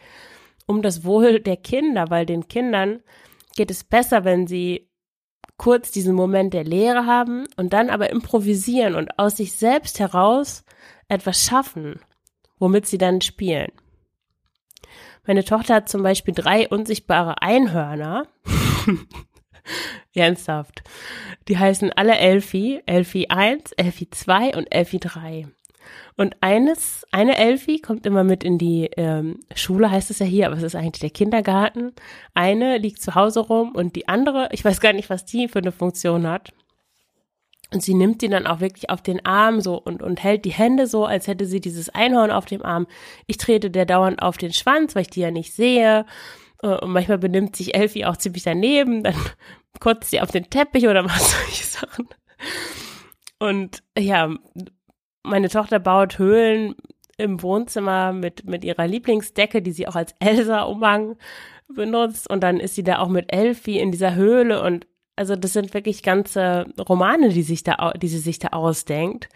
um 0.68 0.82
das 0.82 1.03
Wohl 1.03 1.39
der 1.39 1.58
Kinder, 1.58 2.10
weil 2.10 2.25
den 2.25 2.48
Kindern 2.48 3.01
geht 3.56 3.72
es 3.72 3.84
besser, 3.84 4.24
wenn 4.24 4.48
sie 4.48 4.89
kurz 5.58 5.91
diesen 5.91 6.15
Moment 6.15 6.53
der 6.53 6.63
Lehre 6.63 7.06
haben 7.06 7.46
und 7.56 7.74
dann 7.74 7.89
aber 7.89 8.10
improvisieren 8.10 8.96
und 8.96 9.20
aus 9.20 9.38
sich 9.38 9.53
selbst 9.53 10.00
heraus 10.00 10.63
etwas 11.08 11.46
schaffen, 11.46 12.00
womit 12.58 12.88
sie 12.88 12.98
dann 12.98 13.22
spielen. 13.22 13.72
Meine 15.27 15.44
Tochter 15.44 15.75
hat 15.75 15.89
zum 15.89 16.01
Beispiel 16.01 16.34
drei 16.34 16.68
unsichtbare 16.68 17.41
Einhörner. 17.41 18.27
Ernsthaft. 20.15 20.82
Die 21.48 21.58
heißen 21.58 21.94
alle 21.94 22.18
Elfie, 22.18 22.82
Elfie 22.86 23.30
1, 23.30 23.74
Elfie 23.74 24.10
2 24.10 24.58
und 24.58 24.74
Elfie 24.74 25.00
3. 25.00 25.48
Und 26.17 26.36
eines, 26.41 27.05
eine 27.12 27.38
Elfi 27.38 27.79
kommt 27.79 28.05
immer 28.05 28.24
mit 28.24 28.43
in 28.43 28.57
die 28.57 28.89
ähm, 28.98 29.39
Schule, 29.55 29.89
heißt 29.89 30.12
es 30.12 30.19
ja 30.19 30.25
hier, 30.25 30.48
aber 30.48 30.57
es 30.57 30.63
ist 30.63 30.75
eigentlich 30.75 31.00
der 31.01 31.10
Kindergarten. 31.10 31.93
Eine 32.33 32.77
liegt 32.77 33.01
zu 33.01 33.15
Hause 33.15 33.41
rum 33.41 33.71
und 33.74 33.95
die 33.95 34.07
andere, 34.07 34.50
ich 34.51 34.63
weiß 34.63 34.81
gar 34.81 34.93
nicht, 34.93 35.10
was 35.10 35.25
die 35.25 35.48
für 35.48 35.60
eine 35.60 35.71
Funktion 35.71 36.27
hat. 36.27 36.53
Und 37.74 37.81
sie 37.81 37.93
nimmt 37.93 38.21
ihn 38.21 38.31
dann 38.31 38.48
auch 38.48 38.60
wirklich 38.60 38.89
auf 38.89 39.01
den 39.01 39.25
Arm 39.25 39.62
so 39.62 39.77
und, 39.77 40.03
und 40.03 40.21
hält 40.21 40.43
die 40.43 40.51
Hände 40.51 40.88
so, 40.88 41.05
als 41.05 41.27
hätte 41.27 41.45
sie 41.45 41.62
dieses 41.62 41.89
Einhorn 41.89 42.29
auf 42.29 42.45
dem 42.45 42.63
Arm. 42.63 42.86
Ich 43.27 43.38
trete 43.38 43.71
der 43.71 43.86
dauernd 43.86 44.21
auf 44.21 44.38
den 44.38 44.51
Schwanz, 44.51 44.93
weil 44.93 45.03
ich 45.03 45.10
die 45.10 45.21
ja 45.21 45.31
nicht 45.31 45.53
sehe. 45.53 46.05
Äh, 46.62 46.67
und 46.67 46.91
manchmal 46.91 47.17
benimmt 47.17 47.55
sich 47.55 47.74
Elfi 47.74 48.03
auch 48.03 48.17
ziemlich 48.17 48.43
daneben. 48.43 49.03
Dann 49.03 49.15
kotzt 49.79 50.12
sie 50.12 50.19
auf 50.19 50.31
den 50.31 50.50
Teppich 50.50 50.88
oder 50.88 51.03
macht 51.03 51.21
solche 51.21 51.63
Sachen. 51.63 52.10
Und 53.39 53.81
ja, 53.98 54.36
meine 55.24 55.50
Tochter 55.50 55.80
baut 55.80 56.18
Höhlen 56.18 56.75
im 57.18 57.42
Wohnzimmer 57.42 58.13
mit, 58.13 58.46
mit 58.46 58.63
ihrer 58.63 58.88
Lieblingsdecke, 58.88 59.62
die 59.62 59.72
sie 59.72 59.88
auch 59.88 59.96
als 59.96 60.16
Elsa-Umhang 60.20 61.18
benutzt. 61.68 62.30
Und 62.30 62.42
dann 62.42 62.60
ist 62.60 62.75
sie 62.75 62.84
da 62.84 63.00
auch 63.00 63.10
mit 63.10 63.32
Elfi 63.32 63.80
in 63.80 63.92
dieser 63.92 64.16
Höhle 64.16 64.62
und 64.62 64.88
also 65.16 65.36
das 65.36 65.54
sind 65.54 65.74
wirklich 65.74 66.04
ganze 66.04 66.66
Romane, 66.80 67.30
die 67.30 67.44
sich 67.44 67.63
da, 67.63 67.92
die 67.92 68.08
sie 68.08 68.18
sich 68.18 68.40
da 68.40 68.50
ausdenkt. 68.50 69.30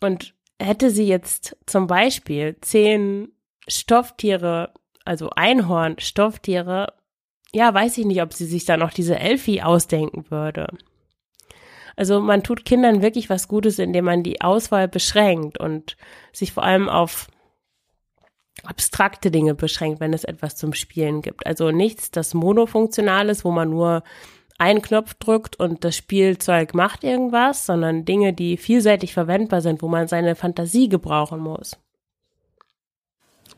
Und 0.00 0.34
hätte 0.60 0.90
sie 0.90 1.06
jetzt 1.06 1.56
zum 1.66 1.86
Beispiel 1.86 2.56
zehn 2.60 3.32
Stofftiere, 3.66 4.72
also 5.04 5.30
Einhorn, 5.30 5.96
Stofftiere, 5.98 6.92
ja, 7.52 7.72
weiß 7.72 7.98
ich 7.98 8.04
nicht, 8.04 8.22
ob 8.22 8.34
sie 8.34 8.46
sich 8.46 8.66
da 8.66 8.76
noch 8.76 8.92
diese 8.92 9.18
Elfi 9.18 9.62
ausdenken 9.62 10.30
würde. 10.30 10.68
Also 11.96 12.20
man 12.20 12.42
tut 12.42 12.64
Kindern 12.64 13.02
wirklich 13.02 13.30
was 13.30 13.48
Gutes, 13.48 13.78
indem 13.78 14.06
man 14.06 14.22
die 14.22 14.40
Auswahl 14.40 14.88
beschränkt 14.88 15.58
und 15.58 15.96
sich 16.32 16.52
vor 16.52 16.64
allem 16.64 16.88
auf 16.88 17.28
abstrakte 18.62 19.30
Dinge 19.30 19.54
beschränkt, 19.54 20.00
wenn 20.00 20.12
es 20.12 20.24
etwas 20.24 20.56
zum 20.56 20.72
Spielen 20.72 21.22
gibt. 21.22 21.46
Also 21.46 21.70
nichts, 21.70 22.10
das 22.10 22.34
monofunktional 22.34 23.28
ist, 23.28 23.44
wo 23.44 23.50
man 23.50 23.70
nur 23.70 24.02
einen 24.58 24.82
Knopf 24.82 25.14
drückt 25.14 25.56
und 25.56 25.84
das 25.84 25.96
Spielzeug 25.96 26.74
macht 26.74 27.02
irgendwas, 27.02 27.66
sondern 27.66 28.04
Dinge, 28.04 28.32
die 28.32 28.56
vielseitig 28.56 29.12
verwendbar 29.12 29.60
sind, 29.60 29.82
wo 29.82 29.88
man 29.88 30.06
seine 30.06 30.36
Fantasie 30.36 30.88
gebrauchen 30.88 31.40
muss. 31.40 31.76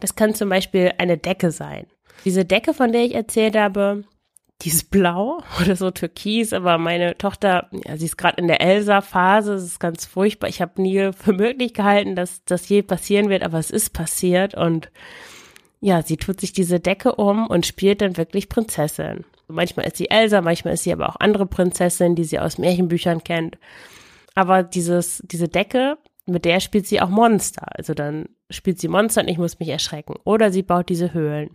Das 0.00 0.14
kann 0.14 0.34
zum 0.34 0.48
Beispiel 0.48 0.92
eine 0.98 1.18
Decke 1.18 1.50
sein. 1.50 1.86
Diese 2.24 2.44
Decke, 2.44 2.74
von 2.74 2.92
der 2.92 3.04
ich 3.04 3.14
erzählt 3.14 3.56
habe, 3.56 4.04
die 4.62 4.68
ist 4.68 4.90
blau 4.90 5.42
oder 5.60 5.76
so 5.76 5.90
türkis, 5.90 6.52
aber 6.52 6.78
meine 6.78 7.16
Tochter, 7.18 7.68
ja, 7.72 7.96
sie 7.96 8.06
ist 8.06 8.16
gerade 8.16 8.40
in 8.40 8.48
der 8.48 8.60
Elsa-Phase, 8.60 9.54
es 9.54 9.64
ist 9.64 9.80
ganz 9.80 10.06
furchtbar. 10.06 10.48
Ich 10.48 10.60
habe 10.60 10.80
nie 10.80 11.10
für 11.12 11.32
möglich 11.32 11.74
gehalten, 11.74 12.16
dass 12.16 12.44
das 12.44 12.68
je 12.68 12.82
passieren 12.82 13.28
wird, 13.28 13.42
aber 13.42 13.58
es 13.58 13.70
ist 13.70 13.92
passiert 13.92 14.54
und 14.54 14.90
ja, 15.80 16.02
sie 16.02 16.16
tut 16.16 16.40
sich 16.40 16.52
diese 16.52 16.80
Decke 16.80 17.14
um 17.14 17.46
und 17.46 17.66
spielt 17.66 18.00
dann 18.00 18.16
wirklich 18.16 18.48
Prinzessin. 18.48 19.24
Manchmal 19.48 19.86
ist 19.86 19.98
sie 19.98 20.10
Elsa, 20.10 20.40
manchmal 20.40 20.74
ist 20.74 20.82
sie 20.82 20.92
aber 20.92 21.08
auch 21.08 21.16
andere 21.20 21.46
Prinzessin, 21.46 22.16
die 22.16 22.24
sie 22.24 22.40
aus 22.40 22.58
Märchenbüchern 22.58 23.22
kennt. 23.22 23.58
Aber 24.34 24.62
dieses, 24.62 25.22
diese 25.24 25.48
Decke, 25.48 25.98
mit 26.26 26.44
der 26.44 26.60
spielt 26.60 26.86
sie 26.86 27.00
auch 27.00 27.08
Monster. 27.08 27.66
Also 27.76 27.94
dann 27.94 28.28
spielt 28.50 28.80
sie 28.80 28.88
Monster 28.88 29.22
und 29.22 29.28
ich 29.28 29.38
muss 29.38 29.60
mich 29.60 29.68
erschrecken. 29.68 30.16
Oder 30.24 30.50
sie 30.50 30.62
baut 30.62 30.88
diese 30.88 31.12
Höhlen. 31.12 31.50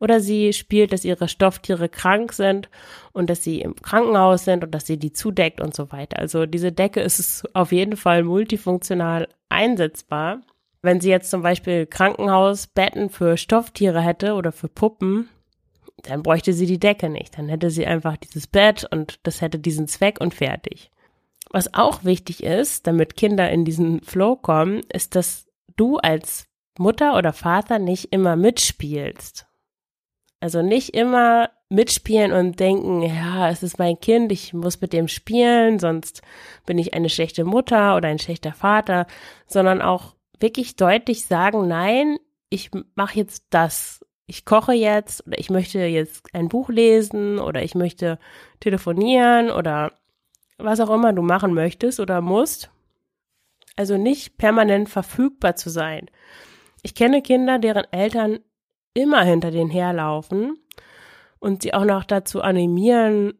Oder 0.00 0.20
sie 0.20 0.52
spielt, 0.52 0.92
dass 0.92 1.04
ihre 1.04 1.28
Stofftiere 1.28 1.88
krank 1.88 2.32
sind 2.32 2.68
und 3.12 3.28
dass 3.30 3.42
sie 3.42 3.60
im 3.60 3.74
Krankenhaus 3.74 4.44
sind 4.44 4.62
und 4.64 4.72
dass 4.74 4.86
sie 4.86 4.98
die 4.98 5.12
zudeckt 5.12 5.60
und 5.60 5.74
so 5.74 5.90
weiter. 5.90 6.18
Also 6.18 6.46
diese 6.46 6.72
Decke 6.72 7.00
ist 7.00 7.44
auf 7.54 7.72
jeden 7.72 7.96
Fall 7.96 8.22
multifunktional 8.22 9.28
einsetzbar. 9.48 10.40
Wenn 10.82 11.00
sie 11.00 11.10
jetzt 11.10 11.30
zum 11.30 11.42
Beispiel 11.42 11.86
Krankenhausbetten 11.86 13.10
für 13.10 13.36
Stofftiere 13.36 14.00
hätte 14.00 14.34
oder 14.34 14.52
für 14.52 14.68
Puppen, 14.68 15.28
dann 16.02 16.22
bräuchte 16.22 16.52
sie 16.52 16.66
die 16.66 16.78
Decke 16.78 17.08
nicht. 17.08 17.36
Dann 17.36 17.48
hätte 17.48 17.70
sie 17.70 17.86
einfach 17.86 18.16
dieses 18.16 18.46
Bett 18.46 18.86
und 18.90 19.18
das 19.24 19.40
hätte 19.40 19.58
diesen 19.58 19.88
Zweck 19.88 20.20
und 20.20 20.34
fertig. 20.34 20.90
Was 21.50 21.74
auch 21.74 22.04
wichtig 22.04 22.44
ist, 22.44 22.86
damit 22.86 23.16
Kinder 23.16 23.50
in 23.50 23.64
diesen 23.64 24.02
Flow 24.02 24.36
kommen, 24.36 24.82
ist, 24.92 25.16
dass 25.16 25.46
du 25.76 25.96
als 25.96 26.46
Mutter 26.78 27.16
oder 27.16 27.32
Vater 27.32 27.78
nicht 27.78 28.12
immer 28.12 28.36
mitspielst. 28.36 29.47
Also 30.40 30.62
nicht 30.62 30.94
immer 30.94 31.50
mitspielen 31.68 32.32
und 32.32 32.60
denken, 32.60 33.02
ja, 33.02 33.50
es 33.50 33.62
ist 33.62 33.78
mein 33.78 33.98
Kind, 34.00 34.32
ich 34.32 34.54
muss 34.54 34.80
mit 34.80 34.92
dem 34.92 35.08
spielen, 35.08 35.78
sonst 35.78 36.22
bin 36.64 36.78
ich 36.78 36.94
eine 36.94 37.10
schlechte 37.10 37.44
Mutter 37.44 37.96
oder 37.96 38.08
ein 38.08 38.18
schlechter 38.18 38.52
Vater, 38.52 39.06
sondern 39.46 39.82
auch 39.82 40.14
wirklich 40.40 40.76
deutlich 40.76 41.26
sagen, 41.26 41.66
nein, 41.68 42.18
ich 42.50 42.70
mache 42.94 43.18
jetzt 43.18 43.46
das. 43.50 44.04
Ich 44.26 44.44
koche 44.44 44.72
jetzt 44.72 45.26
oder 45.26 45.38
ich 45.38 45.50
möchte 45.50 45.80
jetzt 45.80 46.34
ein 46.34 46.48
Buch 46.48 46.68
lesen 46.68 47.38
oder 47.38 47.62
ich 47.62 47.74
möchte 47.74 48.18
telefonieren 48.60 49.50
oder 49.50 49.92
was 50.58 50.80
auch 50.80 50.90
immer 50.90 51.12
du 51.12 51.22
machen 51.22 51.54
möchtest 51.54 51.98
oder 51.98 52.20
musst. 52.20 52.70
Also 53.76 53.96
nicht 53.96 54.38
permanent 54.38 54.88
verfügbar 54.88 55.56
zu 55.56 55.70
sein. 55.70 56.10
Ich 56.82 56.94
kenne 56.94 57.22
Kinder, 57.22 57.58
deren 57.58 57.84
Eltern 57.92 58.40
immer 58.98 59.22
hinter 59.22 59.50
denen 59.50 59.70
herlaufen 59.70 60.58
und 61.38 61.62
sie 61.62 61.72
auch 61.72 61.84
noch 61.84 62.04
dazu 62.04 62.42
animieren, 62.42 63.34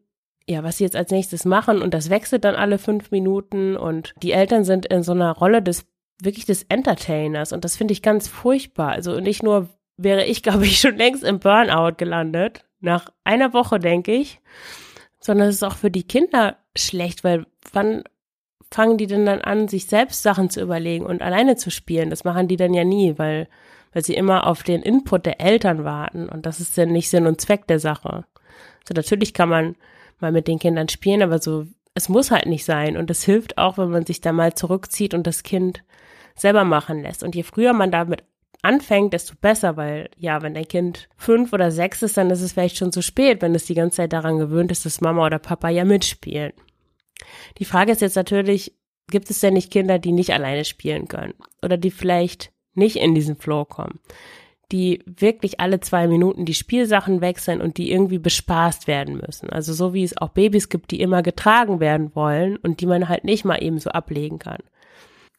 ja, 0.47 0.63
was 0.63 0.77
sie 0.77 0.83
jetzt 0.83 0.95
als 0.95 1.11
nächstes 1.11 1.45
machen 1.45 1.81
und 1.81 1.93
das 1.93 2.09
wechselt 2.09 2.43
dann 2.43 2.55
alle 2.55 2.79
fünf 2.79 3.11
Minuten 3.11 3.77
und 3.77 4.13
die 4.23 4.31
Eltern 4.31 4.63
sind 4.63 4.85
in 4.85 5.03
so 5.03 5.11
einer 5.11 5.31
Rolle 5.31 5.61
des 5.61 5.85
wirklich 6.21 6.45
des 6.45 6.63
Entertainers 6.63 7.53
und 7.53 7.63
das 7.63 7.77
finde 7.77 7.93
ich 7.93 8.01
ganz 8.01 8.27
furchtbar. 8.27 8.89
Also 8.89 9.19
nicht 9.19 9.43
nur 9.43 9.69
wäre 9.97 10.25
ich, 10.25 10.41
glaube 10.43 10.65
ich, 10.65 10.79
schon 10.79 10.95
längst 10.95 11.23
im 11.23 11.39
Burnout 11.39 11.95
gelandet, 11.97 12.65
nach 12.79 13.09
einer 13.23 13.53
Woche, 13.53 13.79
denke 13.79 14.13
ich, 14.13 14.39
sondern 15.19 15.49
es 15.49 15.55
ist 15.55 15.63
auch 15.63 15.75
für 15.75 15.91
die 15.91 16.07
Kinder 16.07 16.57
schlecht, 16.75 17.23
weil 17.23 17.45
wann 17.73 18.03
fangen 18.71 18.97
die 18.97 19.07
denn 19.07 19.25
dann 19.25 19.41
an, 19.41 19.67
sich 19.67 19.87
selbst 19.87 20.23
Sachen 20.23 20.49
zu 20.49 20.61
überlegen 20.61 21.05
und 21.05 21.21
alleine 21.21 21.57
zu 21.57 21.71
spielen? 21.71 22.09
Das 22.09 22.23
machen 22.23 22.47
die 22.47 22.55
dann 22.55 22.73
ja 22.73 22.85
nie, 22.85 23.17
weil, 23.17 23.49
weil 23.93 24.03
sie 24.03 24.13
immer 24.13 24.47
auf 24.47 24.63
den 24.63 24.81
Input 24.81 25.25
der 25.25 25.41
Eltern 25.41 25.83
warten 25.83 26.29
und 26.29 26.45
das 26.45 26.59
ist 26.59 26.77
ja 26.77 26.85
nicht 26.85 27.09
Sinn 27.09 27.27
und 27.27 27.41
Zweck 27.41 27.67
der 27.67 27.79
Sache. 27.79 28.25
So 28.87 28.93
natürlich 28.93 29.33
kann 29.33 29.49
man 29.49 29.75
mal 30.19 30.31
mit 30.31 30.47
den 30.47 30.59
Kindern 30.59 30.89
spielen, 30.89 31.21
aber 31.21 31.39
so, 31.39 31.65
es 31.93 32.09
muss 32.09 32.31
halt 32.31 32.45
nicht 32.45 32.65
sein 32.65 32.97
und 32.97 33.09
es 33.09 33.23
hilft 33.23 33.57
auch, 33.57 33.77
wenn 33.77 33.89
man 33.89 34.05
sich 34.05 34.21
da 34.21 34.31
mal 34.31 34.53
zurückzieht 34.53 35.13
und 35.13 35.25
das 35.25 35.43
Kind 35.43 35.83
selber 36.35 36.63
machen 36.63 37.01
lässt. 37.01 37.23
Und 37.23 37.35
je 37.35 37.43
früher 37.43 37.73
man 37.73 37.91
damit 37.91 38.23
anfängt, 38.61 39.13
desto 39.13 39.35
besser, 39.39 39.77
weil 39.77 40.09
ja, 40.17 40.41
wenn 40.41 40.53
dein 40.53 40.67
Kind 40.67 41.09
fünf 41.15 41.53
oder 41.53 41.71
sechs 41.71 42.01
ist, 42.01 42.17
dann 42.17 42.29
ist 42.29 42.41
es 42.41 42.53
vielleicht 42.53 42.77
schon 42.77 42.91
zu 42.91 43.01
spät, 43.01 43.41
wenn 43.41 43.55
es 43.55 43.65
die 43.65 43.73
ganze 43.73 43.97
Zeit 43.97 44.13
daran 44.13 44.37
gewöhnt 44.37 44.71
ist, 44.71 44.85
dass 44.85 45.01
Mama 45.01 45.25
oder 45.25 45.39
Papa 45.39 45.69
ja 45.69 45.85
mitspielen. 45.85 46.53
Die 47.57 47.65
Frage 47.65 47.91
ist 47.91 48.01
jetzt 48.01 48.15
natürlich, 48.15 48.75
gibt 49.09 49.29
es 49.29 49.39
denn 49.39 49.53
nicht 49.53 49.71
Kinder, 49.71 49.99
die 49.99 50.11
nicht 50.11 50.33
alleine 50.33 50.65
spielen 50.65 51.07
können 51.07 51.33
oder 51.61 51.77
die 51.77 51.91
vielleicht 51.91 52.51
nicht 52.73 52.97
in 52.97 53.15
diesen 53.15 53.35
Flow 53.35 53.65
kommen, 53.65 53.99
die 54.71 55.01
wirklich 55.05 55.59
alle 55.59 55.79
zwei 55.79 56.07
Minuten 56.07 56.45
die 56.45 56.53
Spielsachen 56.53 57.21
wechseln 57.21 57.61
und 57.61 57.77
die 57.77 57.91
irgendwie 57.91 58.19
bespaßt 58.19 58.87
werden 58.87 59.17
müssen. 59.17 59.49
Also 59.49 59.73
so 59.73 59.93
wie 59.93 60.03
es 60.03 60.17
auch 60.17 60.29
Babys 60.29 60.69
gibt, 60.69 60.91
die 60.91 61.01
immer 61.01 61.23
getragen 61.23 61.79
werden 61.79 62.15
wollen 62.15 62.57
und 62.57 62.81
die 62.81 62.85
man 62.85 63.09
halt 63.09 63.23
nicht 63.23 63.45
mal 63.45 63.61
eben 63.63 63.79
so 63.79 63.89
ablegen 63.89 64.39
kann. 64.39 64.59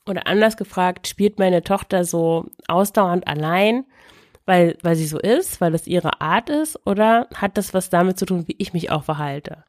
Oder 0.06 0.26
anders 0.26 0.56
gefragt, 0.56 1.06
spielt 1.06 1.38
meine 1.38 1.62
Tochter 1.62 2.04
so 2.04 2.46
ausdauernd 2.66 3.28
allein, 3.28 3.84
weil, 4.46 4.76
weil 4.82 4.96
sie 4.96 5.06
so 5.06 5.18
ist, 5.18 5.60
weil 5.60 5.70
das 5.70 5.86
ihre 5.86 6.20
Art 6.20 6.50
ist, 6.50 6.84
oder 6.86 7.28
hat 7.34 7.56
das 7.56 7.74
was 7.74 7.90
damit 7.90 8.18
zu 8.18 8.26
tun, 8.26 8.48
wie 8.48 8.56
ich 8.58 8.72
mich 8.72 8.90
auch 8.90 9.04
verhalte? 9.04 9.64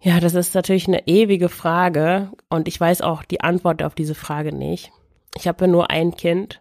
Ja, 0.00 0.20
das 0.20 0.34
ist 0.34 0.54
natürlich 0.54 0.88
eine 0.88 1.06
ewige 1.06 1.48
Frage 1.48 2.30
und 2.50 2.68
ich 2.68 2.78
weiß 2.78 3.00
auch 3.00 3.24
die 3.24 3.40
Antwort 3.40 3.82
auf 3.82 3.94
diese 3.94 4.14
Frage 4.14 4.54
nicht. 4.54 4.92
Ich 5.36 5.48
habe 5.48 5.64
ja 5.64 5.70
nur 5.70 5.90
ein 5.90 6.14
Kind, 6.16 6.60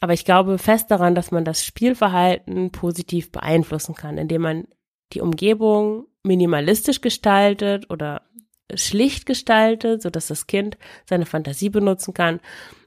aber 0.00 0.12
ich 0.12 0.24
glaube 0.24 0.58
fest 0.58 0.90
daran, 0.90 1.14
dass 1.14 1.30
man 1.30 1.44
das 1.44 1.64
Spielverhalten 1.64 2.70
positiv 2.72 3.30
beeinflussen 3.30 3.94
kann, 3.94 4.18
indem 4.18 4.42
man 4.42 4.68
die 5.12 5.20
Umgebung 5.20 6.06
minimalistisch 6.24 7.00
gestaltet 7.00 7.90
oder 7.90 8.22
schlicht 8.74 9.26
gestaltet, 9.26 10.02
so 10.02 10.10
dass 10.10 10.28
das 10.28 10.46
Kind 10.46 10.78
seine 11.08 11.26
Fantasie 11.26 11.68
benutzen 11.68 12.14
kann 12.14 12.40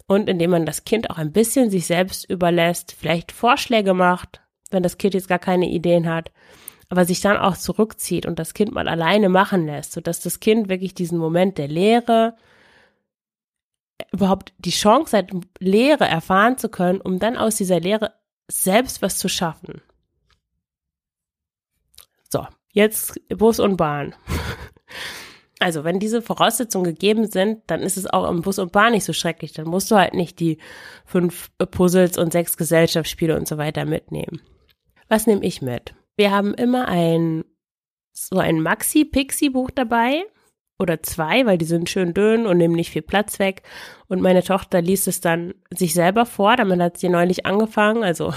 und 0.07 0.29
indem 0.29 0.51
man 0.51 0.65
das 0.65 0.83
Kind 0.83 1.09
auch 1.09 1.17
ein 1.17 1.31
bisschen 1.31 1.69
sich 1.69 1.85
selbst 1.85 2.29
überlässt, 2.29 2.95
vielleicht 2.97 3.31
Vorschläge 3.31 3.93
macht, 3.93 4.41
wenn 4.71 4.83
das 4.83 4.97
Kind 4.97 5.13
jetzt 5.13 5.27
gar 5.27 5.39
keine 5.39 5.69
Ideen 5.69 6.07
hat, 6.07 6.31
aber 6.89 7.05
sich 7.05 7.21
dann 7.21 7.38
auch 7.38 7.57
zurückzieht 7.57 8.25
und 8.25 8.39
das 8.39 8.53
Kind 8.53 8.71
mal 8.71 8.88
alleine 8.88 9.29
machen 9.29 9.65
lässt, 9.65 9.93
so 9.93 10.01
dass 10.01 10.19
das 10.19 10.39
Kind 10.39 10.69
wirklich 10.69 10.93
diesen 10.93 11.17
Moment 11.17 11.57
der 11.57 11.67
Leere 11.67 12.35
überhaupt 14.11 14.53
die 14.57 14.71
Chance 14.71 15.17
hat, 15.17 15.31
Leere 15.59 16.05
erfahren 16.05 16.57
zu 16.57 16.69
können, 16.69 17.01
um 17.01 17.19
dann 17.19 17.37
aus 17.37 17.55
dieser 17.55 17.79
Leere 17.79 18.13
selbst 18.49 19.01
was 19.01 19.17
zu 19.17 19.29
schaffen. 19.29 19.81
So, 22.29 22.47
jetzt 22.71 23.19
Bus 23.29 23.59
und 23.59 23.77
Bahn. 23.77 24.15
Also, 25.59 25.85
wenn 25.85 25.99
diese 26.01 26.21
Voraussetzungen 26.21 26.83
gegeben 26.83 27.31
sind, 27.31 27.63
dann 27.67 27.79
ist 27.79 27.95
es 27.95 28.07
auch 28.07 28.29
im 28.29 28.41
Bus 28.41 28.59
und 28.59 28.73
Bahn 28.73 28.91
nicht 28.91 29.05
so 29.05 29.13
schrecklich. 29.13 29.53
Dann 29.53 29.67
musst 29.67 29.89
du 29.89 29.95
halt 29.95 30.13
nicht 30.13 30.41
die 30.41 30.57
fünf 31.05 31.49
Puzzles 31.57 32.17
und 32.17 32.33
sechs 32.33 32.57
Gesellschaftsspiele 32.57 33.35
und 33.37 33.47
so 33.47 33.57
weiter 33.57 33.85
mitnehmen. 33.85 34.41
Was 35.07 35.27
nehme 35.27 35.45
ich 35.45 35.61
mit? 35.61 35.95
Wir 36.17 36.31
haben 36.31 36.53
immer 36.53 36.89
ein, 36.89 37.45
so 38.11 38.37
ein 38.37 38.59
Maxi-Pixie-Buch 38.59 39.71
dabei 39.71 40.25
oder 40.77 41.01
zwei, 41.01 41.46
weil 41.46 41.58
die 41.58 41.65
sind 41.65 41.89
schön 41.89 42.13
dünn 42.13 42.46
und 42.46 42.58
nehmen 42.58 42.75
nicht 42.75 42.91
viel 42.91 43.01
Platz 43.01 43.39
weg. 43.39 43.63
Und 44.08 44.22
meine 44.22 44.44
Tochter 44.44 44.82
liest 44.82 45.08
es 45.08 45.22
dann 45.22 45.53
sich 45.72 45.94
selber 45.94 46.25
vor, 46.25 46.55
damit 46.58 46.82
hat 46.82 46.98
sie 46.98 47.10
neulich 47.10 47.46
angefangen. 47.46 48.03
Also 48.03 48.34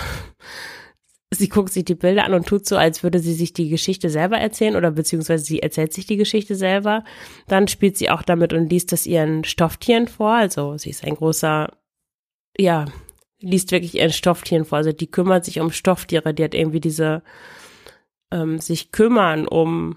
sie 1.32 1.48
guckt 1.48 1.72
sich 1.72 1.84
die 1.84 1.96
Bilder 1.96 2.24
an 2.24 2.34
und 2.34 2.46
tut 2.46 2.66
so, 2.66 2.76
als 2.76 3.02
würde 3.02 3.18
sie 3.18 3.34
sich 3.34 3.52
die 3.52 3.68
Geschichte 3.68 4.08
selber 4.08 4.38
erzählen 4.38 4.76
oder 4.76 4.92
beziehungsweise 4.92 5.44
sie 5.44 5.60
erzählt 5.60 5.92
sich 5.92 6.06
die 6.06 6.16
Geschichte 6.16 6.54
selber. 6.54 7.02
Dann 7.48 7.66
spielt 7.66 7.96
sie 7.96 8.10
auch 8.10 8.22
damit 8.22 8.52
und 8.52 8.70
liest 8.70 8.92
es 8.92 9.06
ihren 9.06 9.42
Stofftieren 9.44 10.06
vor. 10.06 10.32
Also 10.32 10.76
sie 10.78 10.90
ist 10.90 11.04
ein 11.04 11.16
großer, 11.16 11.72
ja, 12.56 12.84
liest 13.40 13.72
wirklich 13.72 13.96
ihren 13.96 14.12
Stofftieren 14.12 14.64
vor. 14.64 14.78
Also 14.78 14.92
die 14.92 15.10
kümmert 15.10 15.44
sich 15.44 15.58
um 15.58 15.72
Stofftiere. 15.72 16.34
Die 16.34 16.44
hat 16.44 16.54
irgendwie 16.54 16.80
diese 16.80 17.22
ähm, 18.30 18.58
sich 18.58 18.92
kümmern 18.92 19.48
um 19.48 19.96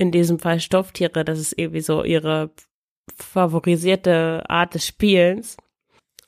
in 0.00 0.10
diesem 0.10 0.38
Fall 0.38 0.60
Stofftiere. 0.60 1.26
Das 1.26 1.38
ist 1.38 1.58
irgendwie 1.58 1.82
so 1.82 2.02
ihre 2.02 2.50
favorisierte 3.14 4.44
Art 4.48 4.74
des 4.74 4.86
Spielens. 4.86 5.58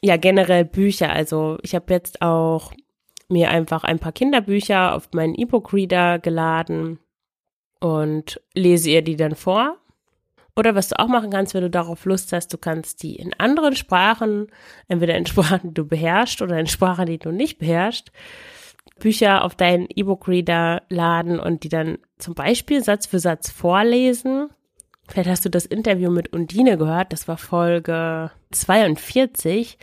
Ja, 0.02 0.18
generell 0.18 0.66
Bücher. 0.66 1.10
Also 1.10 1.56
ich 1.62 1.74
habe 1.74 1.90
jetzt 1.94 2.20
auch 2.20 2.72
mir 3.28 3.50
einfach 3.50 3.82
ein 3.84 3.98
paar 3.98 4.12
Kinderbücher 4.12 4.94
auf 4.94 5.08
meinen 5.14 5.34
E-Book-Reader 5.34 6.18
geladen 6.18 6.98
und 7.80 8.42
lese 8.52 8.90
ihr 8.90 9.00
die 9.00 9.16
dann 9.16 9.36
vor. 9.36 9.78
Oder 10.54 10.74
was 10.74 10.88
du 10.88 10.98
auch 10.98 11.08
machen 11.08 11.30
kannst, 11.30 11.54
wenn 11.54 11.62
du 11.62 11.70
darauf 11.70 12.04
Lust 12.04 12.30
hast, 12.34 12.52
du 12.52 12.58
kannst 12.58 13.02
die 13.02 13.16
in 13.16 13.32
anderen 13.38 13.74
Sprachen, 13.74 14.48
entweder 14.86 15.16
in 15.16 15.24
Sprachen, 15.24 15.70
die 15.70 15.74
du 15.74 15.86
beherrschst 15.86 16.42
oder 16.42 16.58
in 16.58 16.66
Sprachen, 16.66 17.06
die 17.06 17.18
du 17.18 17.30
nicht 17.30 17.56
beherrschst, 17.56 18.12
Bücher 19.02 19.42
auf 19.44 19.56
deinen 19.56 19.88
E-Book-Reader 19.92 20.84
laden 20.88 21.40
und 21.40 21.64
die 21.64 21.68
dann 21.68 21.98
zum 22.18 22.34
Beispiel 22.34 22.84
Satz 22.84 23.06
für 23.06 23.18
Satz 23.18 23.50
vorlesen. 23.50 24.48
Vielleicht 25.08 25.28
hast 25.28 25.44
du 25.44 25.50
das 25.50 25.66
Interview 25.66 26.08
mit 26.08 26.32
Undine 26.32 26.78
gehört, 26.78 27.12
das 27.12 27.26
war 27.26 27.36
Folge 27.36 28.30
42, 28.52 29.76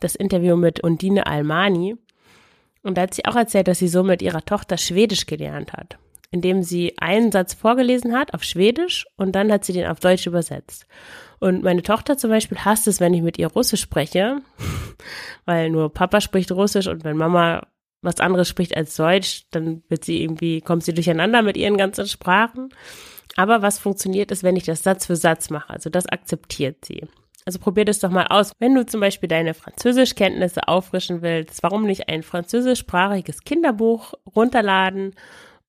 das 0.00 0.14
Interview 0.14 0.54
mit 0.56 0.80
Undine 0.80 1.26
Almani. 1.26 1.96
Und 2.82 2.98
da 2.98 3.02
hat 3.02 3.14
sie 3.14 3.24
auch 3.24 3.36
erzählt, 3.36 3.68
dass 3.68 3.78
sie 3.78 3.88
so 3.88 4.02
mit 4.02 4.20
ihrer 4.20 4.44
Tochter 4.44 4.76
Schwedisch 4.76 5.24
gelernt 5.24 5.72
hat, 5.72 5.98
indem 6.30 6.62
sie 6.62 6.98
einen 6.98 7.32
Satz 7.32 7.54
vorgelesen 7.54 8.14
hat 8.14 8.34
auf 8.34 8.44
Schwedisch 8.44 9.06
und 9.16 9.32
dann 9.32 9.50
hat 9.50 9.64
sie 9.64 9.72
den 9.72 9.86
auf 9.86 9.98
Deutsch 9.98 10.26
übersetzt. 10.26 10.86
Und 11.40 11.62
meine 11.62 11.82
Tochter 11.82 12.18
zum 12.18 12.28
Beispiel 12.28 12.58
hasst 12.58 12.86
es, 12.86 13.00
wenn 13.00 13.14
ich 13.14 13.22
mit 13.22 13.38
ihr 13.38 13.46
Russisch 13.46 13.80
spreche, 13.80 14.42
weil 15.46 15.70
nur 15.70 15.90
Papa 15.90 16.20
spricht 16.20 16.52
Russisch 16.52 16.86
und 16.86 17.02
wenn 17.02 17.16
Mama 17.16 17.66
was 18.02 18.20
anderes 18.20 18.48
spricht 18.48 18.76
als 18.76 18.94
Deutsch, 18.96 19.44
dann 19.50 19.82
wird 19.88 20.04
sie 20.04 20.22
irgendwie, 20.22 20.60
kommt 20.60 20.84
sie 20.84 20.94
durcheinander 20.94 21.42
mit 21.42 21.56
ihren 21.56 21.76
ganzen 21.76 22.06
Sprachen. 22.06 22.68
Aber 23.36 23.62
was 23.62 23.78
funktioniert 23.78 24.30
ist, 24.30 24.42
wenn 24.42 24.56
ich 24.56 24.64
das 24.64 24.82
Satz 24.82 25.06
für 25.06 25.16
Satz 25.16 25.50
mache. 25.50 25.70
Also 25.70 25.90
das 25.90 26.06
akzeptiert 26.06 26.84
sie. 26.84 27.06
Also 27.44 27.58
probier 27.60 27.84
das 27.84 28.00
doch 28.00 28.10
mal 28.10 28.26
aus. 28.26 28.52
Wenn 28.58 28.74
du 28.74 28.84
zum 28.84 29.00
Beispiel 29.00 29.28
deine 29.28 29.54
Französischkenntnisse 29.54 30.68
auffrischen 30.68 31.22
willst, 31.22 31.62
warum 31.62 31.84
nicht 31.86 32.08
ein 32.08 32.22
französischsprachiges 32.22 33.42
Kinderbuch 33.42 34.12
runterladen 34.34 35.14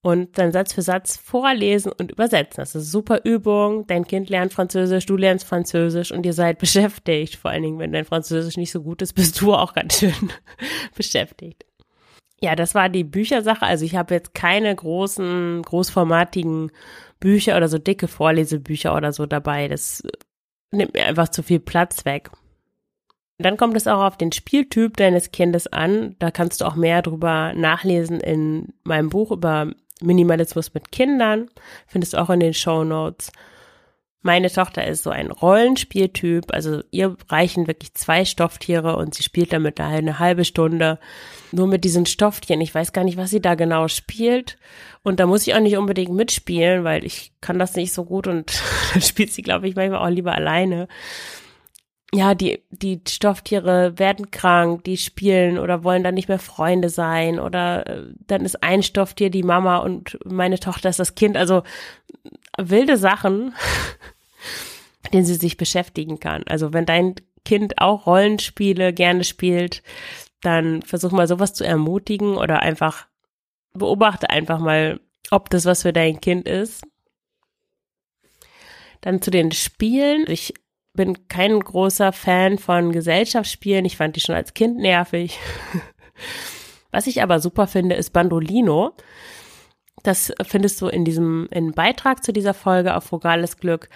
und 0.01 0.37
dann 0.37 0.51
Satz 0.51 0.73
für 0.73 0.81
Satz 0.81 1.17
vorlesen 1.17 1.91
und 1.91 2.11
übersetzen. 2.11 2.57
Das 2.57 2.69
ist 2.69 2.75
eine 2.75 2.83
super 2.83 3.21
Übung. 3.23 3.85
Dein 3.87 4.05
Kind 4.05 4.29
lernt 4.29 4.53
Französisch, 4.53 5.05
du 5.05 5.15
lernst 5.17 5.45
Französisch 5.45 6.11
und 6.11 6.25
ihr 6.25 6.33
seid 6.33 6.57
beschäftigt. 6.59 7.35
Vor 7.35 7.51
allen 7.51 7.63
Dingen, 7.63 7.79
wenn 7.79 7.93
dein 7.93 8.05
Französisch 8.05 8.57
nicht 8.57 8.71
so 8.71 8.81
gut 8.81 9.01
ist, 9.01 9.13
bist 9.13 9.39
du 9.39 9.53
auch 9.53 9.73
ganz 9.73 9.99
schön 9.99 10.13
beschäftigt. 10.95 11.65
Ja, 12.41 12.55
das 12.55 12.73
war 12.73 12.89
die 12.89 13.03
Büchersache. 13.03 13.65
Also 13.65 13.85
ich 13.85 13.95
habe 13.95 14.13
jetzt 14.13 14.33
keine 14.33 14.73
großen, 14.73 15.61
großformatigen 15.61 16.71
Bücher 17.19 17.57
oder 17.57 17.67
so 17.67 17.77
dicke 17.77 18.07
Vorlesebücher 18.07 18.95
oder 18.95 19.11
so 19.11 19.25
dabei. 19.25 19.67
Das 19.67 20.03
nimmt 20.71 20.93
mir 20.93 21.05
einfach 21.05 21.29
zu 21.29 21.43
viel 21.43 21.59
Platz 21.59 22.05
weg. 22.05 22.29
Dann 23.39 23.57
kommt 23.57 23.75
es 23.77 23.87
auch 23.87 24.03
auf 24.03 24.17
den 24.17 24.31
Spieltyp 24.31 24.97
deines 24.97 25.31
Kindes 25.31 25.67
an. 25.67 26.15
Da 26.19 26.29
kannst 26.31 26.61
du 26.61 26.65
auch 26.65 26.75
mehr 26.75 27.01
drüber 27.01 27.53
nachlesen 27.53 28.19
in 28.19 28.73
meinem 28.83 29.09
Buch 29.09 29.31
über 29.31 29.71
Minimalismus 30.01 30.73
mit 30.73 30.91
Kindern. 30.91 31.49
Findest 31.87 32.13
du 32.13 32.17
auch 32.17 32.29
in 32.29 32.41
den 32.41 32.53
Show 32.53 32.83
Notes. 32.83 33.31
Meine 34.21 34.51
Tochter 34.51 34.85
ist 34.85 35.03
so 35.03 35.11
ein 35.11 35.31
Rollenspieltyp, 35.31 36.53
also 36.53 36.81
ihr 36.91 37.15
reichen 37.29 37.67
wirklich 37.67 37.93
zwei 37.93 38.25
Stofftiere 38.25 38.97
und 38.97 39.15
sie 39.15 39.23
spielt 39.23 39.53
damit 39.53 39.79
eine 39.79 40.19
halbe 40.19 40.43
Stunde 40.43 40.99
nur 41.53 41.67
mit 41.67 41.85
diesen 41.85 42.05
Stofftieren. 42.05 42.59
Ich 42.59 42.75
weiß 42.75 42.91
gar 42.91 43.05
nicht, 43.05 43.15
was 43.15 43.29
sie 43.29 43.41
da 43.41 43.55
genau 43.55 43.87
spielt 43.87 44.57
und 45.03 45.21
da 45.21 45.25
muss 45.25 45.47
ich 45.47 45.55
auch 45.55 45.61
nicht 45.61 45.77
unbedingt 45.77 46.11
mitspielen, 46.11 46.83
weil 46.83 47.05
ich 47.05 47.31
kann 47.39 47.59
das 47.59 47.75
nicht 47.75 47.93
so 47.93 48.03
gut 48.03 48.27
und 48.27 48.61
dann 48.93 49.01
spielt 49.01 49.31
sie, 49.31 49.41
glaube 49.41 49.69
ich, 49.69 49.75
manchmal 49.75 50.05
auch 50.05 50.13
lieber 50.13 50.33
alleine. 50.33 50.89
Ja, 52.11 52.33
die, 52.33 52.63
die 52.71 53.01
Stofftiere 53.07 53.99
werden 53.99 54.31
krank, 54.31 54.83
die 54.83 54.97
spielen 54.97 55.59
oder 55.59 55.83
wollen 55.83 56.03
dann 56.03 56.15
nicht 56.15 56.27
mehr 56.27 56.39
Freunde 56.39 56.89
sein 56.89 57.39
oder 57.39 57.85
äh, 57.85 58.03
dann 58.25 58.43
ist 58.45 58.63
ein 58.63 58.81
Stofftier 58.81 59.29
die 59.29 59.43
Mama 59.43 59.77
und 59.77 60.17
meine 60.25 60.59
Tochter 60.59 60.89
ist 60.89 60.99
das 60.99 61.13
Kind. 61.13 61.37
Also 61.37 61.61
wilde 62.61 62.97
Sachen, 62.97 63.53
denen 65.13 65.25
sie 65.25 65.35
sich 65.35 65.57
beschäftigen 65.57 66.19
kann. 66.19 66.43
Also 66.47 66.73
wenn 66.73 66.85
dein 66.85 67.15
Kind 67.45 67.79
auch 67.79 68.05
Rollenspiele 68.05 68.93
gerne 68.93 69.23
spielt, 69.23 69.81
dann 70.41 70.81
versuch 70.81 71.11
mal 71.11 71.27
sowas 71.27 71.53
zu 71.53 71.65
ermutigen 71.65 72.37
oder 72.37 72.61
einfach 72.61 73.07
beobachte 73.73 74.29
einfach 74.29 74.59
mal, 74.59 74.99
ob 75.31 75.49
das 75.49 75.65
was 75.65 75.83
für 75.83 75.93
dein 75.93 76.21
Kind 76.21 76.47
ist. 76.47 76.83
Dann 79.01 79.21
zu 79.21 79.31
den 79.31 79.51
Spielen. 79.51 80.25
Ich 80.27 80.53
bin 80.93 81.27
kein 81.27 81.59
großer 81.59 82.11
Fan 82.11 82.57
von 82.57 82.91
Gesellschaftsspielen. 82.91 83.85
Ich 83.85 83.97
fand 83.97 84.15
die 84.15 84.19
schon 84.21 84.35
als 84.35 84.53
Kind 84.53 84.77
nervig. 84.77 85.39
Was 86.91 87.07
ich 87.07 87.21
aber 87.21 87.39
super 87.39 87.67
finde, 87.67 87.95
ist 87.95 88.11
Bandolino. 88.11 88.93
Das 90.03 90.31
findest 90.43 90.81
du 90.81 90.87
in 90.87 91.05
diesem 91.05 91.47
in 91.51 91.71
Beitrag 91.71 92.23
zu 92.23 92.33
dieser 92.33 92.53
Folge 92.53 92.95
auf 92.95 93.05
Frugales 93.05 93.57
Glück. 93.57 93.89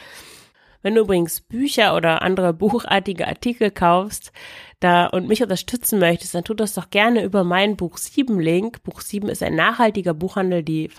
Wenn 0.82 0.96
du 0.96 1.02
übrigens 1.02 1.42
Bücher 1.42 1.96
oder 1.96 2.22
andere 2.22 2.54
buchartige 2.54 3.28
Artikel 3.28 3.72
kaufst 3.72 4.32
da 4.80 5.08
und 5.08 5.28
mich 5.28 5.42
unterstützen 5.42 6.00
möchtest, 6.00 6.36
dann 6.36 6.44
tu 6.44 6.54
das 6.54 6.74
doch 6.74 6.90
gerne 6.90 7.24
über 7.24 7.44
meinen 7.44 7.78
Buch 7.78 7.98
7 7.98 8.40
Link. 8.40 8.84
Buch 8.84 9.02
7 9.02 9.30
ist 9.30 9.42
ein 9.42 9.56
nachhaltiger 9.56 10.14
Buchhandel, 10.14 10.62
die 10.62 10.90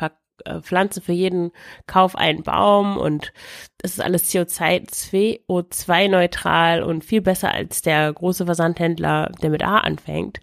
äh, 0.45 0.61
pflanzen 0.63 1.03
für 1.03 1.13
jeden 1.13 1.53
Kauf 1.87 2.17
einen 2.17 2.43
Baum 2.43 2.97
und 2.97 3.33
das 3.79 3.93
ist 3.93 4.01
alles 4.01 4.33
CO2-neutral 4.33 6.83
und 6.83 7.05
viel 7.05 7.21
besser 7.21 7.53
als 7.53 7.83
der 7.83 8.13
große 8.13 8.47
Versandhändler, 8.47 9.31
der 9.43 9.51
mit 9.51 9.63
A 9.63 9.79
anfängt. 9.79 10.41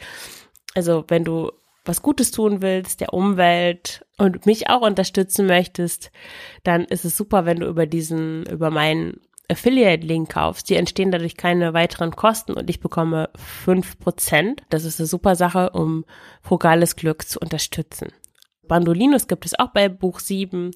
Also 0.76 1.04
wenn 1.08 1.26
du 1.26 1.52
was 1.86 2.02
Gutes 2.02 2.32
tun 2.32 2.62
willst, 2.62 3.02
der 3.02 3.13
Umwelt 3.13 4.06
und 4.17 4.46
mich 4.46 4.70
auch 4.70 4.82
unterstützen 4.82 5.48
möchtest, 5.48 6.12
dann 6.63 6.86
ist 6.86 7.06
es 7.06 7.17
super, 7.17 7.46
wenn 7.46 7.60
du 7.60 7.67
über 7.67 7.88
diesen, 7.88 8.46
über 8.46 8.70
meinen 8.70 9.20
Affiliate-Link 9.50 10.30
kaufst. 10.32 10.70
Die 10.70 10.76
entstehen 10.76 11.12
dadurch 11.12 11.38
keine 11.38 11.74
weiteren 11.74 12.12
Kosten 12.12 12.54
und 12.54 12.70
ich 12.70 12.80
bekomme 12.80 13.30
fünf 13.36 14.00
Prozent. 14.00 14.63
Das 14.70 14.86
ist 14.86 15.00
eine 15.00 15.08
super 15.08 15.36
Sache, 15.36 15.72
um 15.72 16.06
frugales 16.41 16.96
Glück 16.96 17.28
zu 17.28 17.39
unterstützen. 17.39 18.10
Bandolinos 18.67 19.28
gibt 19.28 19.46
es 19.46 19.58
auch 19.60 19.70
bei 19.70 19.89
Buch 19.89 20.20
7. 20.20 20.72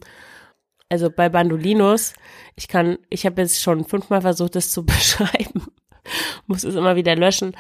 Also 0.89 1.09
bei 1.09 1.29
Bandolinos, 1.29 2.13
ich 2.55 2.67
kann, 2.67 2.97
ich 3.09 3.25
habe 3.25 3.41
jetzt 3.41 3.61
schon 3.61 3.85
fünfmal 3.85 4.21
versucht, 4.21 4.55
das 4.55 4.71
zu 4.71 4.85
beschreiben, 4.85 5.67
muss 6.45 6.63
es 6.63 6.75
immer 6.75 6.95
wieder 6.95 7.15
löschen. 7.15 7.55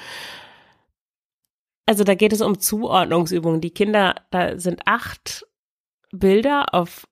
Also 1.85 2.03
da 2.03 2.15
geht 2.15 2.33
es 2.33 2.41
um 2.41 2.59
Zuordnungsübungen. 2.59 3.61
Die 3.61 3.73
Kinder, 3.73 4.15
da 4.31 4.57
sind 4.57 4.81
acht 4.85 5.45
Bilder 6.11 6.73
auf, 6.73 7.07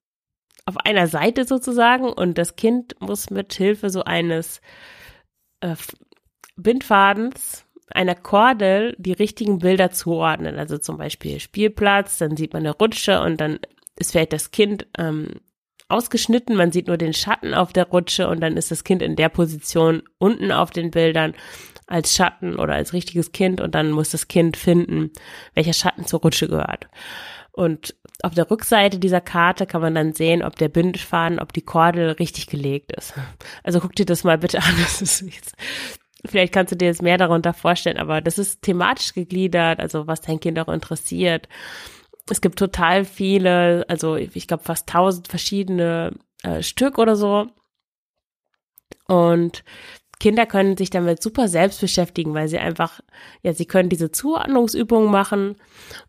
auf 0.66 0.78
einer 0.78 1.08
Seite 1.08 1.46
sozusagen 1.46 2.12
und 2.12 2.38
das 2.38 2.56
Kind 2.56 2.96
muss 3.00 3.30
mit 3.30 3.54
Hilfe 3.54 3.90
so 3.90 4.04
eines 4.04 4.62
äh, 5.62 5.76
Bindfadens, 6.56 7.66
einer 7.90 8.16
Kordel 8.16 8.96
die 8.98 9.14
richtigen 9.14 9.60
Bilder 9.60 9.92
zuordnen. 9.92 10.58
Also 10.58 10.78
zum 10.78 10.98
Beispiel 10.98 11.40
Spielplatz, 11.40 12.18
dann 12.18 12.38
sieht 12.38 12.54
man 12.54 12.64
eine 12.64 12.76
Rutsche 12.76 13.22
und 13.22 13.40
dann 13.40 13.60
ist 13.96 14.12
vielleicht 14.12 14.34
das 14.34 14.52
Kind 14.52 14.88
ähm, 14.98 15.42
ausgeschnitten, 15.90 16.56
man 16.56 16.72
sieht 16.72 16.88
nur 16.88 16.98
den 16.98 17.14
Schatten 17.14 17.54
auf 17.54 17.74
der 17.74 17.88
Rutsche 17.88 18.28
und 18.28 18.42
dann 18.42 18.58
ist 18.58 18.72
das 18.72 18.84
Kind 18.84 19.02
in 19.02 19.16
der 19.16 19.30
Position 19.30 20.02
unten 20.18 20.52
auf 20.52 20.72
den 20.72 20.90
Bildern 20.90 21.36
als 21.88 22.15
Schatten 22.15 22.58
oder 22.58 22.74
als 22.74 22.93
richtiges 22.93 23.32
Kind 23.32 23.62
und 23.62 23.76
dann 23.76 23.91
muss 23.91 24.12
das 24.12 24.28
Kind 24.28 24.58
finden, 24.58 25.12
welcher 25.54 25.74
Schatten 25.74 26.06
zur 26.06 26.22
Rutsche 26.22 26.48
gehört. 26.48 26.88
Und 27.52 27.96
auf 28.24 28.34
der 28.34 28.50
Rückseite 28.50 28.98
dieser 28.98 29.22
Karte 29.22 29.67
kann 29.67 29.82
man 29.82 29.93
dann 29.93 30.13
sehen, 30.13 30.43
ob 30.43 30.56
der 30.56 30.69
Bindfaden, 30.69 31.39
ob 31.39 31.54
die 31.54 31.62
Kordel 31.62 32.12
richtig 32.12 32.48
gelegt 32.48 32.91
ist. 32.91 33.13
Also 33.63 33.80
guck 33.80 33.96
dir 33.96 34.06
das 34.06 34.24
mal 34.24 34.38
bitte 34.38 34.60
an. 34.60 34.74
Das 34.78 35.02
ist 35.02 35.22
jetzt, 35.22 35.56
vielleicht 36.26 36.54
kannst 36.54 36.72
du 36.72 36.76
dir 36.76 36.86
jetzt 36.86 37.02
mehr 37.02 37.17
darunter 37.17 37.54
vorstellen, 37.54 37.98
aber 37.98 38.22
das 38.22 38.39
ist 38.39 38.63
thematisch 38.63 39.13
gegliedert, 39.13 39.80
also 39.80 40.08
was 40.08 40.22
dein 40.22 40.39
Kind 40.39 40.58
auch 40.58 40.67
interessiert. 40.67 41.48
Es 42.30 42.41
gibt 42.41 42.58
total 42.58 43.06
viele, 43.06 43.86
also 43.88 44.15
ich 44.15 44.48
glaube 44.48 44.63
fast 44.63 44.88
tausend 44.88 45.28
verschiedene 45.28 46.13
äh, 46.41 46.63
Stück 46.63 46.98
oder 46.98 47.15
so. 47.15 47.48
Und 49.08 49.63
Kinder 50.24 50.46
können 50.46 50.78
sich 50.78 50.90
damit 50.90 51.22
super 51.22 51.50
selbst 51.50 51.82
beschäftigen, 51.82 52.34
weil 52.34 52.48
sie 52.48 52.58
einfach, 52.58 53.02
ja, 53.42 53.52
sie 53.52 53.66
können 53.66 53.90
diese 53.90 54.10
Zuordnungsübungen 54.10 55.12
machen 55.12 55.58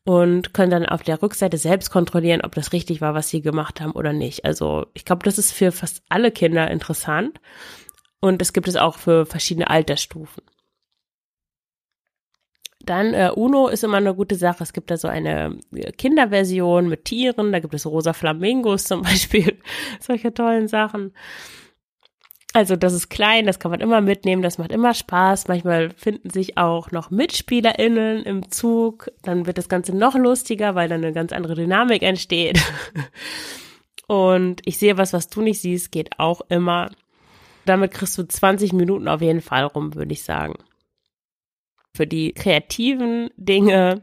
und 0.05 0.55
können 0.55 0.71
dann 0.71 0.87
auf 0.87 1.03
der 1.03 1.21
Rückseite 1.21 1.59
selbst 1.59 1.91
kontrollieren, 1.91 2.43
ob 2.43 2.55
das 2.55 2.73
richtig 2.73 3.01
war, 3.01 3.15
was 3.15 3.29
sie 3.29 3.43
gemacht 3.43 3.81
haben 3.81 3.91
oder 3.91 4.13
nicht. 4.13 4.45
Also 4.45 4.87
ich 4.95 5.05
glaube, 5.05 5.25
das 5.25 5.37
ist 5.37 5.51
für 5.51 5.73
fast 5.73 6.01
alle 6.09 6.31
Kinder 6.31 6.71
interessant 6.71 7.41
und 8.21 8.41
es 8.41 8.53
gibt 8.53 8.69
es 8.69 8.77
auch 8.77 8.99
für 8.99 9.27
verschiedene 9.27 9.69
Altersstufen. 9.69 10.45
Dann 12.85 13.15
äh, 13.15 13.33
Uno 13.35 13.67
ist 13.67 13.83
immer 13.83 13.97
eine 13.97 14.15
gute 14.15 14.37
Sache. 14.37 14.63
Es 14.63 14.73
gibt 14.73 14.93
da 14.93 14.97
so 14.97 15.09
eine 15.09 15.59
äh, 15.75 15.91
Kinderversion 15.91 16.89
mit 16.89 17.05
Tieren. 17.07 17.51
Da 17.51 17.59
gibt 17.59 17.75
es 17.75 17.85
rosa 17.85 18.13
Flamingos 18.13 18.85
zum 18.85 19.03
Beispiel. 19.03 19.59
Solche 19.99 20.33
tollen 20.33 20.69
Sachen. 20.69 21.13
Also 22.57 22.77
das 22.77 22.93
ist 22.93 23.09
klein, 23.09 23.47
das 23.47 23.59
kann 23.59 23.73
man 23.73 23.81
immer 23.81 24.01
mitnehmen, 24.01 24.41
das 24.41 24.59
macht 24.59 24.71
immer 24.71 24.95
Spaß. 24.95 25.49
Manchmal 25.49 25.91
finden 25.91 26.31
sich 26.31 26.57
auch 26.57 26.93
noch 26.93 27.11
MitspielerInnen 27.11 28.23
im 28.23 28.49
Zug. 28.49 29.11
Dann 29.23 29.47
wird 29.47 29.59
das 29.59 29.69
Ganze 29.69 29.93
noch 29.93 30.15
lustiger, 30.15 30.77
weil 30.77 30.89
dann 30.89 31.03
eine 31.03 31.13
ganz 31.13 31.33
andere 31.33 31.57
Dynamik 31.57 32.05
entsteht. 32.05 32.63
Und 34.07 34.63
ich 34.67 34.79
sehe 34.79 34.97
was, 34.97 35.13
was 35.13 35.29
du 35.29 35.41
nicht 35.41 35.61
siehst, 35.61 35.91
geht 35.91 36.21
auch 36.21 36.43
immer. 36.49 36.93
Damit 37.65 37.91
kriegst 37.91 38.17
du 38.19 38.23
20 38.23 38.73
Minuten 38.73 39.09
auf 39.09 39.21
jeden 39.21 39.41
Fall 39.41 39.65
rum, 39.65 39.97
würde 39.97 40.13
ich 40.13 40.23
sagen. 40.23 40.55
Für 41.93 42.07
die 42.07 42.35
kreativen 42.35 43.31
Dinge 43.37 44.03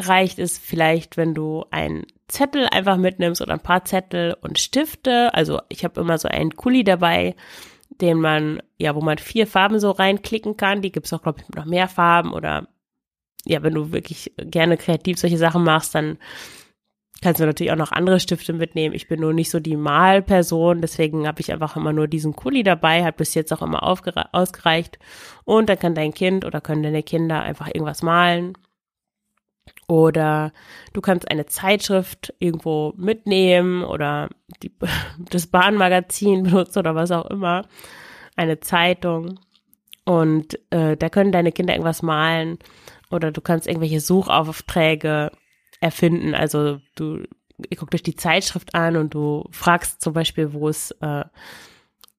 reicht 0.00 0.38
es 0.38 0.56
vielleicht, 0.56 1.18
wenn 1.18 1.34
du 1.34 1.66
einen 1.70 2.06
Zettel 2.28 2.66
einfach 2.66 2.96
mitnimmst 2.96 3.42
oder 3.42 3.52
ein 3.52 3.60
paar 3.60 3.84
Zettel 3.84 4.38
und 4.40 4.58
Stifte. 4.58 5.34
Also 5.34 5.60
ich 5.68 5.84
habe 5.84 6.00
immer 6.00 6.16
so 6.16 6.28
einen 6.28 6.56
Kuli 6.56 6.82
dabei 6.82 7.34
den 8.00 8.20
man, 8.20 8.62
ja, 8.78 8.94
wo 8.94 9.00
man 9.00 9.18
vier 9.18 9.46
Farben 9.46 9.78
so 9.78 9.90
reinklicken 9.90 10.56
kann. 10.56 10.82
Die 10.82 10.92
gibt's 10.92 11.12
auch, 11.12 11.22
glaube 11.22 11.40
ich, 11.40 11.54
noch 11.54 11.64
mehr 11.64 11.88
Farben 11.88 12.32
oder 12.32 12.68
ja, 13.44 13.62
wenn 13.62 13.74
du 13.74 13.92
wirklich 13.92 14.32
gerne 14.36 14.76
kreativ 14.76 15.18
solche 15.18 15.38
Sachen 15.38 15.64
machst, 15.64 15.94
dann 15.94 16.18
kannst 17.22 17.40
du 17.40 17.46
natürlich 17.46 17.72
auch 17.72 17.76
noch 17.76 17.92
andere 17.92 18.20
Stifte 18.20 18.52
mitnehmen. 18.52 18.94
Ich 18.94 19.08
bin 19.08 19.20
nur 19.20 19.32
nicht 19.32 19.50
so 19.50 19.60
die 19.60 19.76
Malperson, 19.76 20.80
deswegen 20.80 21.26
habe 21.26 21.40
ich 21.40 21.52
einfach 21.52 21.76
immer 21.76 21.92
nur 21.92 22.08
diesen 22.08 22.34
Kuli 22.34 22.62
dabei, 22.62 23.04
hat 23.04 23.16
bis 23.16 23.34
jetzt 23.34 23.52
auch 23.52 23.62
immer 23.62 23.82
ausgereicht. 23.82 24.98
Und 25.44 25.68
dann 25.68 25.78
kann 25.78 25.94
dein 25.94 26.14
Kind 26.14 26.44
oder 26.44 26.60
können 26.60 26.82
deine 26.82 27.02
Kinder 27.02 27.42
einfach 27.42 27.68
irgendwas 27.68 28.02
malen. 28.02 28.54
Oder 29.86 30.52
du 30.92 31.00
kannst 31.00 31.30
eine 31.30 31.46
Zeitschrift 31.46 32.32
irgendwo 32.38 32.94
mitnehmen 32.96 33.82
oder 33.82 34.28
die, 34.62 34.72
das 35.30 35.46
Bahnmagazin 35.46 36.42
benutzen 36.44 36.78
oder 36.78 36.94
was 36.94 37.10
auch 37.10 37.26
immer. 37.26 37.66
Eine 38.36 38.60
Zeitung. 38.60 39.40
Und 40.04 40.58
äh, 40.70 40.96
da 40.96 41.08
können 41.08 41.32
deine 41.32 41.52
Kinder 41.52 41.74
irgendwas 41.74 42.02
malen. 42.02 42.58
Oder 43.10 43.32
du 43.32 43.40
kannst 43.40 43.66
irgendwelche 43.66 44.00
Suchaufträge 44.00 45.32
erfinden. 45.80 46.34
Also 46.34 46.78
du 46.94 47.24
guckst 47.76 47.92
durch 47.92 48.02
die 48.02 48.16
Zeitschrift 48.16 48.74
an 48.74 48.96
und 48.96 49.12
du 49.14 49.44
fragst 49.50 50.00
zum 50.00 50.12
Beispiel, 50.12 50.52
wo 50.52 50.68
es 50.68 50.92
äh, 51.00 51.24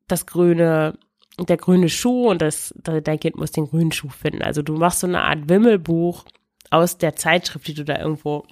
das 0.07 0.25
grüne 0.25 0.97
der 1.39 1.57
grüne 1.57 1.89
Schuh 1.89 2.29
und 2.29 2.41
das, 2.41 2.73
dein 2.83 3.19
Kind 3.19 3.37
muss 3.37 3.51
den 3.51 3.67
grünen 3.67 3.91
Schuh 3.91 4.09
finden. 4.09 4.41
Also 4.41 4.61
du 4.61 4.75
machst 4.75 4.99
so 4.99 5.07
eine 5.07 5.21
Art 5.21 5.49
Wimmelbuch 5.49 6.25
aus 6.71 6.97
der 6.97 7.15
Zeitschrift, 7.15 7.67
die 7.67 7.73
du 7.75 7.86
da 7.86 7.99
irgendwo 7.99 8.45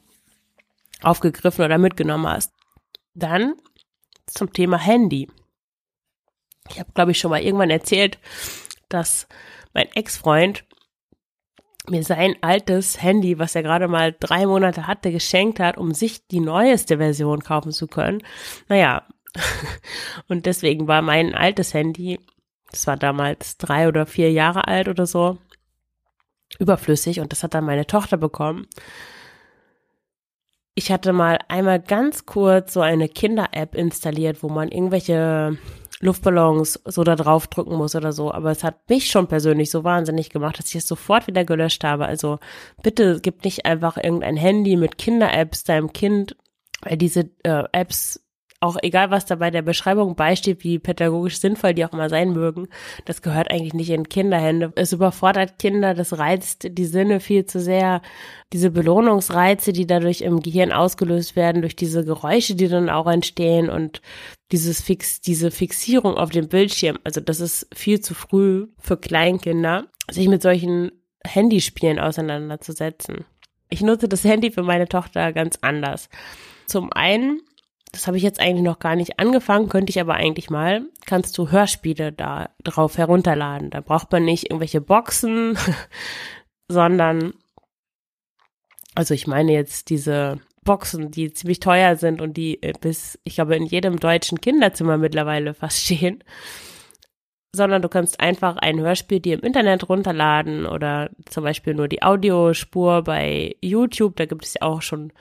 aufgegriffen 1.01 1.65
oder 1.65 1.77
mitgenommen 1.77 2.27
hast. 2.27 2.53
Dann 3.15 3.55
zum 4.27 4.53
Thema 4.53 4.77
Handy. 4.77 5.29
Ich 6.69 6.79
habe, 6.79 6.91
glaube 6.93 7.11
ich, 7.11 7.19
schon 7.19 7.31
mal 7.31 7.41
irgendwann 7.41 7.71
erzählt, 7.71 8.19
dass 8.89 9.27
mein 9.73 9.87
Ex-Freund 9.93 10.65
mir 11.87 12.03
sein 12.03 12.35
altes 12.41 13.01
Handy, 13.01 13.39
was 13.39 13.55
er 13.55 13.63
gerade 13.63 13.87
mal 13.87 14.15
drei 14.19 14.45
Monate 14.45 14.85
hatte, 14.85 15.11
geschenkt 15.11 15.59
hat, 15.59 15.77
um 15.77 15.93
sich 15.93 16.27
die 16.27 16.39
neueste 16.41 16.97
Version 16.97 17.41
kaufen 17.41 17.71
zu 17.71 17.87
können. 17.87 18.21
Naja, 18.67 19.07
und 20.27 20.45
deswegen 20.45 20.87
war 20.87 21.01
mein 21.01 21.33
altes 21.33 21.73
Handy, 21.73 22.19
das 22.71 22.85
war 22.85 22.97
damals 22.97 23.57
drei 23.57 23.87
oder 23.87 24.05
vier 24.05 24.31
Jahre 24.31 24.67
alt 24.67 24.87
oder 24.87 25.07
so, 25.07 25.39
überflüssig 26.59 27.19
und 27.19 27.31
das 27.31 27.43
hat 27.43 27.53
dann 27.53 27.65
meine 27.65 27.87
Tochter 27.87 28.17
bekommen. 28.17 28.67
Ich 30.75 30.91
hatte 30.91 31.11
mal 31.11 31.39
einmal 31.47 31.79
ganz 31.79 32.25
kurz 32.25 32.73
so 32.73 32.81
eine 32.81 33.09
Kinder-App 33.09 33.75
installiert, 33.75 34.43
wo 34.43 34.49
man 34.49 34.69
irgendwelche 34.69 35.57
Luftballons 35.99 36.79
so 36.85 37.03
da 37.03 37.15
drauf 37.15 37.47
drücken 37.47 37.75
muss 37.75 37.95
oder 37.95 38.13
so. 38.13 38.31
Aber 38.31 38.51
es 38.51 38.63
hat 38.63 38.89
mich 38.89 39.09
schon 39.09 39.27
persönlich 39.27 39.71
so 39.71 39.83
wahnsinnig 39.83 40.29
gemacht, 40.29 40.57
dass 40.57 40.69
ich 40.69 40.75
es 40.75 40.87
sofort 40.87 41.27
wieder 41.27 41.43
gelöscht 41.43 41.83
habe. 41.83 42.05
Also 42.05 42.39
bitte 42.81 43.19
gib 43.21 43.43
nicht 43.43 43.65
einfach 43.65 43.97
irgendein 43.97 44.37
Handy 44.37 44.77
mit 44.77 44.97
Kinder-Apps 44.97 45.65
deinem 45.65 45.91
Kind, 45.91 46.37
weil 46.81 46.97
diese 46.97 47.29
äh, 47.43 47.63
Apps 47.73 48.21
auch 48.61 48.77
egal, 48.81 49.09
was 49.09 49.25
da 49.25 49.35
bei 49.35 49.51
der 49.51 49.61
Beschreibung 49.61 50.15
beisteht, 50.15 50.63
wie 50.63 50.79
pädagogisch 50.79 51.39
sinnvoll 51.39 51.73
die 51.73 51.85
auch 51.85 51.93
immer 51.93 52.09
sein 52.09 52.33
mögen, 52.33 52.67
das 53.05 53.21
gehört 53.21 53.49
eigentlich 53.49 53.73
nicht 53.73 53.89
in 53.89 54.09
Kinderhände. 54.09 54.73
Es 54.75 54.91
überfordert 54.91 55.59
Kinder, 55.59 55.93
das 55.93 56.17
reizt 56.17 56.67
die 56.69 56.85
Sinne 56.85 57.19
viel 57.21 57.45
zu 57.45 57.59
sehr. 57.59 58.01
Diese 58.51 58.69
Belohnungsreize, 58.69 59.71
die 59.71 59.87
dadurch 59.87 60.21
im 60.21 60.41
Gehirn 60.41 60.71
ausgelöst 60.71 61.35
werden, 61.35 61.61
durch 61.61 61.75
diese 61.75 62.03
Geräusche, 62.03 62.55
die 62.55 62.67
dann 62.67 62.89
auch 62.89 63.07
entstehen 63.07 63.69
und 63.69 64.01
dieses 64.51 64.81
Fix, 64.81 65.21
diese 65.21 65.51
Fixierung 65.51 66.15
auf 66.15 66.31
dem 66.31 66.49
Bildschirm. 66.49 66.97
Also 67.03 67.21
das 67.21 67.39
ist 67.39 67.67
viel 67.73 68.01
zu 68.01 68.13
früh 68.13 68.67
für 68.77 68.97
Kleinkinder, 68.97 69.85
sich 70.09 70.27
mit 70.27 70.41
solchen 70.41 70.91
Handyspielen 71.25 71.99
auseinanderzusetzen. 71.99 73.25
Ich 73.69 73.81
nutze 73.81 74.07
das 74.09 74.23
Handy 74.23 74.51
für 74.51 74.63
meine 74.63 74.87
Tochter 74.87 75.31
ganz 75.31 75.59
anders. 75.61 76.09
Zum 76.65 76.91
einen 76.91 77.41
das 77.91 78.07
habe 78.07 78.17
ich 78.17 78.23
jetzt 78.23 78.39
eigentlich 78.39 78.63
noch 78.63 78.79
gar 78.79 78.95
nicht 78.95 79.19
angefangen, 79.19 79.69
könnte 79.69 79.89
ich 79.89 79.99
aber 79.99 80.13
eigentlich 80.15 80.49
mal, 80.49 80.83
kannst 81.05 81.37
du 81.37 81.49
Hörspiele 81.49 82.11
da 82.11 82.49
drauf 82.63 82.97
herunterladen. 82.97 83.71
Da 83.71 83.81
braucht 83.81 84.11
man 84.11 84.25
nicht 84.25 84.45
irgendwelche 84.45 84.81
Boxen, 84.81 85.57
sondern, 86.67 87.33
also 88.95 89.13
ich 89.13 89.25
meine 89.25 89.53
jetzt 89.53 89.89
diese 89.89 90.39
Boxen, 90.63 91.09
die 91.09 91.33
ziemlich 91.33 91.59
teuer 91.59 91.95
sind 91.95 92.21
und 92.21 92.37
die 92.37 92.61
äh, 92.61 92.73
bis, 92.79 93.17
ich 93.23 93.35
glaube, 93.35 93.55
in 93.55 93.65
jedem 93.65 93.99
deutschen 93.99 94.39
Kinderzimmer 94.39 94.97
mittlerweile 94.97 95.53
fast 95.55 95.79
stehen. 95.83 96.23
Sondern 97.55 97.81
du 97.81 97.89
kannst 97.89 98.19
einfach 98.19 98.57
ein 98.57 98.79
Hörspiel 98.79 99.19
dir 99.19 99.33
im 99.33 99.41
Internet 99.41 99.89
runterladen 99.89 100.67
oder 100.67 101.09
zum 101.25 101.43
Beispiel 101.43 101.73
nur 101.73 101.87
die 101.87 102.03
Audiospur 102.03 103.03
bei 103.03 103.55
YouTube. 103.61 104.17
Da 104.17 104.27
gibt 104.27 104.45
es 104.45 104.53
ja 104.53 104.61
auch 104.61 104.83
schon 104.83 105.11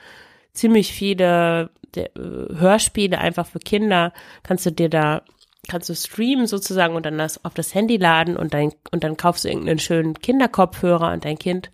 ziemlich 0.59 0.93
viele 0.93 1.71
äh, 1.95 2.09
Hörspiele 2.15 3.17
einfach 3.17 3.47
für 3.47 3.59
Kinder. 3.59 4.13
Kannst 4.43 4.65
du 4.65 4.71
dir 4.71 4.89
da 4.89 5.23
kannst 5.67 5.89
du 5.89 5.95
streamen 5.95 6.47
sozusagen 6.47 6.95
und 6.95 7.05
dann 7.05 7.17
das 7.17 7.45
auf 7.45 7.53
das 7.53 7.75
Handy 7.75 7.97
laden 7.97 8.37
und 8.37 8.53
dann 8.53 8.71
und 8.91 9.03
dann 9.03 9.17
kaufst 9.17 9.43
du 9.43 9.49
irgendeinen 9.49 9.79
schönen 9.79 10.15
Kinderkopfhörer 10.15 11.11
und 11.11 11.25
dein 11.25 11.37
Kind 11.37 11.71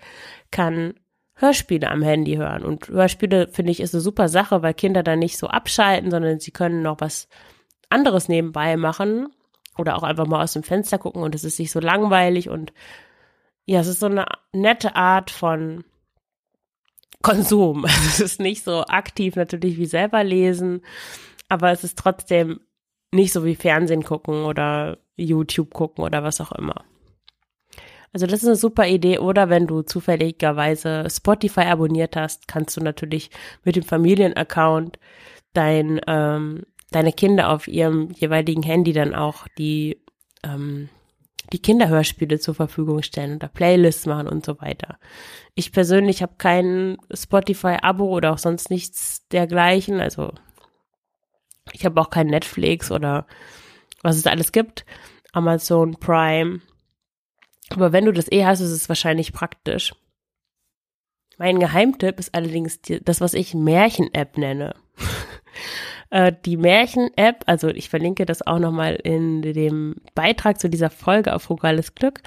kann 0.51 0.95
Hörspiele 1.35 1.89
am 1.89 2.01
Handy 2.01 2.35
hören. 2.35 2.63
Und 2.63 2.87
Hörspiele 2.89 3.47
finde 3.47 3.71
ich 3.71 3.79
ist 3.79 3.93
eine 3.93 4.01
super 4.01 4.29
Sache, 4.29 4.61
weil 4.61 4.73
Kinder 4.73 5.03
dann 5.03 5.19
nicht 5.19 5.37
so 5.37 5.47
abschalten, 5.47 6.11
sondern 6.11 6.39
sie 6.39 6.51
können 6.51 6.81
noch 6.81 6.99
was 6.99 7.27
anderes 7.89 8.27
nebenbei 8.27 8.77
machen 8.77 9.27
oder 9.77 9.95
auch 9.95 10.03
einfach 10.03 10.27
mal 10.27 10.43
aus 10.43 10.53
dem 10.53 10.63
Fenster 10.63 10.97
gucken 10.97 11.23
und 11.23 11.35
es 11.35 11.43
ist 11.43 11.59
nicht 11.59 11.71
so 11.71 11.79
langweilig 11.79 12.49
und 12.49 12.73
ja, 13.65 13.79
es 13.79 13.87
ist 13.87 13.99
so 13.99 14.05
eine 14.05 14.25
nette 14.53 14.95
Art 14.95 15.31
von 15.31 15.83
Konsum. 17.21 17.85
Es 18.07 18.19
ist 18.19 18.39
nicht 18.39 18.63
so 18.63 18.85
aktiv 18.85 19.35
natürlich 19.35 19.77
wie 19.77 19.85
selber 19.85 20.23
lesen, 20.23 20.81
aber 21.49 21.71
es 21.71 21.83
ist 21.83 21.97
trotzdem 21.97 22.59
nicht 23.11 23.33
so 23.33 23.45
wie 23.45 23.55
Fernsehen 23.55 24.03
gucken 24.03 24.43
oder 24.43 24.97
YouTube 25.15 25.73
gucken 25.73 26.03
oder 26.03 26.23
was 26.23 26.41
auch 26.41 26.51
immer. 26.51 26.83
Also 28.15 28.27
das 28.27 28.43
ist 28.43 28.47
eine 28.47 28.55
super 28.55 28.87
Idee. 28.87 29.19
Oder 29.19 29.49
wenn 29.49 29.67
du 29.67 29.81
zufälligerweise 29.81 31.05
Spotify 31.09 31.61
abonniert 31.61 32.15
hast, 32.15 32.47
kannst 32.47 32.77
du 32.77 32.81
natürlich 32.81 33.29
mit 33.65 33.75
dem 33.75 33.83
Familienaccount 33.83 34.99
dein, 35.51 35.99
ähm, 36.07 36.63
deine 36.91 37.11
Kinder 37.11 37.49
auf 37.49 37.67
ihrem 37.67 38.11
jeweiligen 38.11 38.63
Handy 38.63 38.93
dann 38.93 39.13
auch 39.13 39.47
die 39.57 40.01
ähm, 40.43 40.87
die 41.53 41.61
Kinderhörspiele 41.61 42.39
zur 42.39 42.55
Verfügung 42.55 43.01
stellen 43.01 43.35
oder 43.35 43.47
Playlists 43.47 44.05
machen 44.05 44.27
und 44.27 44.45
so 44.45 44.59
weiter. 44.61 44.97
Ich 45.53 45.71
persönlich 45.71 46.21
habe 46.21 46.35
kein 46.37 46.97
Spotify-Abo 47.13 48.05
oder 48.05 48.33
auch 48.33 48.37
sonst 48.37 48.69
nichts 48.69 49.27
dergleichen. 49.29 49.99
Also 49.99 50.33
ich 51.71 51.85
habe 51.85 51.99
auch 51.99 52.09
kein 52.09 52.27
Netflix 52.27 52.91
oder 52.91 53.27
was 54.01 54.17
es 54.17 54.27
alles 54.27 54.51
gibt. 54.51 54.85
Amazon 55.33 55.95
Prime. 55.99 56.61
Aber 57.69 57.91
wenn 57.91 58.05
du 58.05 58.11
das 58.11 58.31
eh 58.31 58.45
hast, 58.45 58.61
ist 58.61 58.71
es 58.71 58.89
wahrscheinlich 58.89 59.33
praktisch. 59.33 59.93
Mein 61.37 61.59
Geheimtipp 61.59 62.19
ist 62.19 62.33
allerdings 62.33 62.79
das, 62.81 63.19
was 63.19 63.33
ich 63.33 63.53
Märchen-App 63.53 64.37
nenne. 64.37 64.75
Äh, 66.09 66.33
die 66.45 66.57
Märchen-App, 66.57 67.43
also 67.47 67.67
ich 67.69 67.89
verlinke 67.89 68.25
das 68.25 68.45
auch 68.45 68.59
nochmal 68.59 68.95
in 68.95 69.41
dem 69.41 69.95
Beitrag 70.13 70.59
zu 70.59 70.69
dieser 70.69 70.89
Folge 70.89 71.33
auf 71.33 71.43
Frugales 71.43 71.95
Glück, 71.95 72.21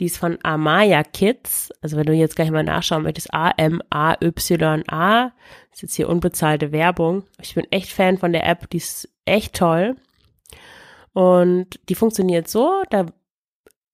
die 0.00 0.06
ist 0.06 0.18
von 0.18 0.38
Amaya 0.42 1.02
Kids. 1.02 1.70
Also 1.82 1.96
wenn 1.96 2.06
du 2.06 2.12
jetzt 2.12 2.36
gleich 2.36 2.50
mal 2.50 2.62
nachschauen 2.62 3.02
möchtest, 3.02 3.32
A-M-A-Y-A, 3.34 5.32
ist 5.72 5.82
jetzt 5.82 5.94
hier 5.94 6.08
unbezahlte 6.08 6.72
Werbung. 6.72 7.24
Ich 7.40 7.54
bin 7.54 7.66
echt 7.70 7.92
Fan 7.92 8.18
von 8.18 8.32
der 8.32 8.46
App, 8.46 8.70
die 8.70 8.78
ist 8.78 9.08
echt 9.24 9.54
toll. 9.56 9.96
Und 11.12 11.80
die 11.88 11.94
funktioniert 11.94 12.48
so, 12.48 12.82
da 12.90 13.06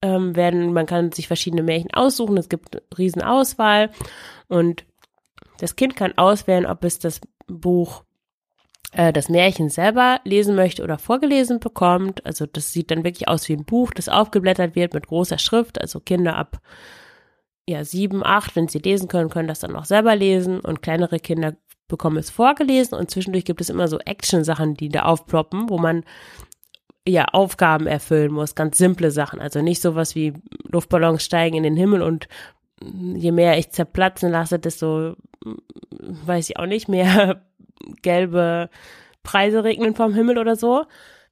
ähm, 0.03 0.35
werden, 0.37 0.73
man 0.73 0.87
kann 0.87 1.13
sich 1.13 1.27
verschiedene 1.27 1.63
Märchen 1.63 1.93
aussuchen, 1.93 2.39
es 2.39 2.49
gibt 2.49 2.75
eine 2.75 2.83
riesen 2.97 3.23
Auswahl 3.23 3.91
und 4.49 4.87
das 5.59 5.77
Kind 5.77 5.95
kann 5.97 6.17
auswählen, 6.17 6.65
ob 6.65 6.85
es 6.85 6.99
das 6.99 7.21
Buch 7.47 8.05
das 8.93 9.29
Märchen 9.29 9.69
selber 9.69 10.21
lesen 10.25 10.57
möchte 10.57 10.83
oder 10.83 10.99
vorgelesen 10.99 11.61
bekommt. 11.61 12.27
Also 12.27 12.47
das 12.47 12.73
sieht 12.73 12.91
dann 12.91 13.05
wirklich 13.05 13.29
aus 13.29 13.49
wie 13.49 13.53
ein 13.55 13.65
Buch, 13.65 13.93
das 13.93 14.09
aufgeblättert 14.09 14.75
wird 14.75 14.95
mit 14.95 15.07
großer 15.07 15.39
Schrift. 15.39 15.81
Also 15.81 16.01
Kinder 16.01 16.37
ab 16.37 16.61
ja 17.69 17.85
sieben, 17.85 18.25
acht, 18.25 18.57
wenn 18.57 18.69
sie 18.69 18.79
lesen 18.79 19.09
können, 19.09 19.31
können 19.31 19.49
das 19.49 19.61
dann 19.61 19.77
auch 19.77 19.85
selber 19.85 20.17
lesen 20.17 20.61
und 20.61 20.83
kleinere 20.83 21.21
Kinder 21.21 21.55
bekommen 21.87 22.17
es 22.17 22.31
vorgelesen 22.31 22.97
und 22.97 23.11
zwischendurch 23.11 23.45
gibt 23.45 23.61
es 23.61 23.69
immer 23.69 23.89
so 23.89 23.99
Action-Sachen, 23.99 24.75
die 24.75 24.89
da 24.89 25.03
aufploppen, 25.03 25.69
wo 25.69 25.79
man 25.79 26.05
ja 27.07 27.27
Aufgaben 27.27 27.87
erfüllen 27.87 28.33
muss, 28.33 28.55
ganz 28.55 28.79
simple 28.79 29.11
Sachen. 29.11 29.41
Also 29.41 29.63
nicht 29.63 29.83
sowas 29.83 30.15
wie 30.15 30.35
Luftballons 30.69 31.23
steigen 31.23 31.57
in 31.57 31.63
den 31.63 31.77
Himmel 31.77 32.03
und 32.03 32.29
je 32.83 33.33
mehr 33.33 33.59
ich 33.59 33.71
zerplatzen 33.71 34.31
lasse, 34.31 34.59
desto 34.59 35.17
weiß 36.01 36.51
ich 36.51 36.59
auch 36.59 36.67
nicht 36.67 36.89
mehr 36.89 37.43
gelbe 38.03 38.71
Preise 39.23 39.65
regnen 39.65 39.95
vom 39.95 40.15
Himmel 40.15 40.39
oder 40.39 40.57
so, 40.57 40.85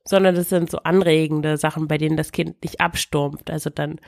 sondern 0.05 0.35
das 0.35 0.49
sind 0.49 0.71
so 0.71 0.79
anregende 0.79 1.57
Sachen, 1.57 1.89
bei 1.89 1.99
denen 1.99 2.17
das 2.17 2.33
Kind 2.33 2.63
nicht 2.63 2.81
absturmt. 2.81 3.51
Also 3.51 3.71
dann 3.71 4.01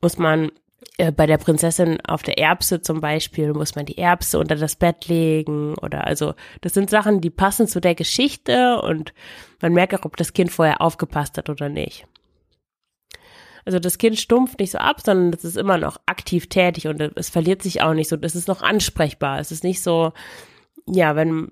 muss 0.00 0.18
man 0.18 0.50
äh, 0.98 1.12
bei 1.12 1.26
der 1.26 1.38
Prinzessin 1.38 2.00
auf 2.06 2.22
der 2.22 2.38
Erbse 2.38 2.82
zum 2.82 3.00
Beispiel, 3.00 3.52
muss 3.52 3.74
man 3.74 3.86
die 3.86 3.98
Erbse 3.98 4.38
unter 4.38 4.56
das 4.56 4.76
Bett 4.76 5.08
legen 5.08 5.74
oder 5.78 6.06
also 6.06 6.34
das 6.60 6.74
sind 6.74 6.90
Sachen, 6.90 7.20
die 7.20 7.30
passen 7.30 7.66
zu 7.66 7.80
der 7.80 7.94
Geschichte 7.94 8.80
und 8.80 9.12
man 9.60 9.72
merkt 9.72 9.94
auch, 9.94 10.04
ob 10.04 10.16
das 10.16 10.32
Kind 10.32 10.52
vorher 10.52 10.80
aufgepasst 10.80 11.38
hat 11.38 11.48
oder 11.48 11.68
nicht. 11.68 12.06
Also 13.64 13.78
das 13.78 13.98
Kind 13.98 14.18
stumpft 14.18 14.58
nicht 14.58 14.72
so 14.72 14.78
ab, 14.78 15.00
sondern 15.00 15.32
es 15.32 15.44
ist 15.44 15.56
immer 15.56 15.78
noch 15.78 15.98
aktiv 16.06 16.48
tätig 16.48 16.86
und 16.86 17.00
es 17.00 17.30
verliert 17.30 17.62
sich 17.62 17.82
auch 17.82 17.94
nicht 17.94 18.08
so. 18.08 18.16
Es 18.20 18.34
ist 18.34 18.48
noch 18.48 18.62
ansprechbar. 18.62 19.38
Es 19.38 19.52
ist 19.52 19.64
nicht 19.64 19.82
so, 19.82 20.12
ja, 20.86 21.16
wenn 21.16 21.50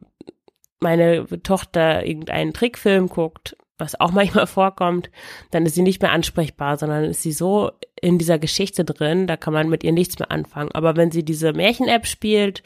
meine 0.80 1.26
Tochter 1.42 2.04
irgendeinen 2.04 2.52
Trickfilm 2.52 3.08
guckt, 3.08 3.56
was 3.78 3.98
auch 4.00 4.10
manchmal 4.12 4.46
vorkommt, 4.46 5.10
dann 5.50 5.64
ist 5.66 5.74
sie 5.74 5.82
nicht 5.82 6.02
mehr 6.02 6.12
ansprechbar, 6.12 6.76
sondern 6.76 7.04
ist 7.04 7.22
sie 7.22 7.32
so 7.32 7.72
in 8.00 8.18
dieser 8.18 8.38
Geschichte 8.38 8.84
drin, 8.84 9.26
da 9.26 9.36
kann 9.36 9.52
man 9.52 9.68
mit 9.68 9.84
ihr 9.84 9.92
nichts 9.92 10.18
mehr 10.18 10.30
anfangen. 10.30 10.72
Aber 10.72 10.96
wenn 10.96 11.10
sie 11.10 11.24
diese 11.24 11.52
Märchen-App 11.52 12.06
spielt, 12.06 12.62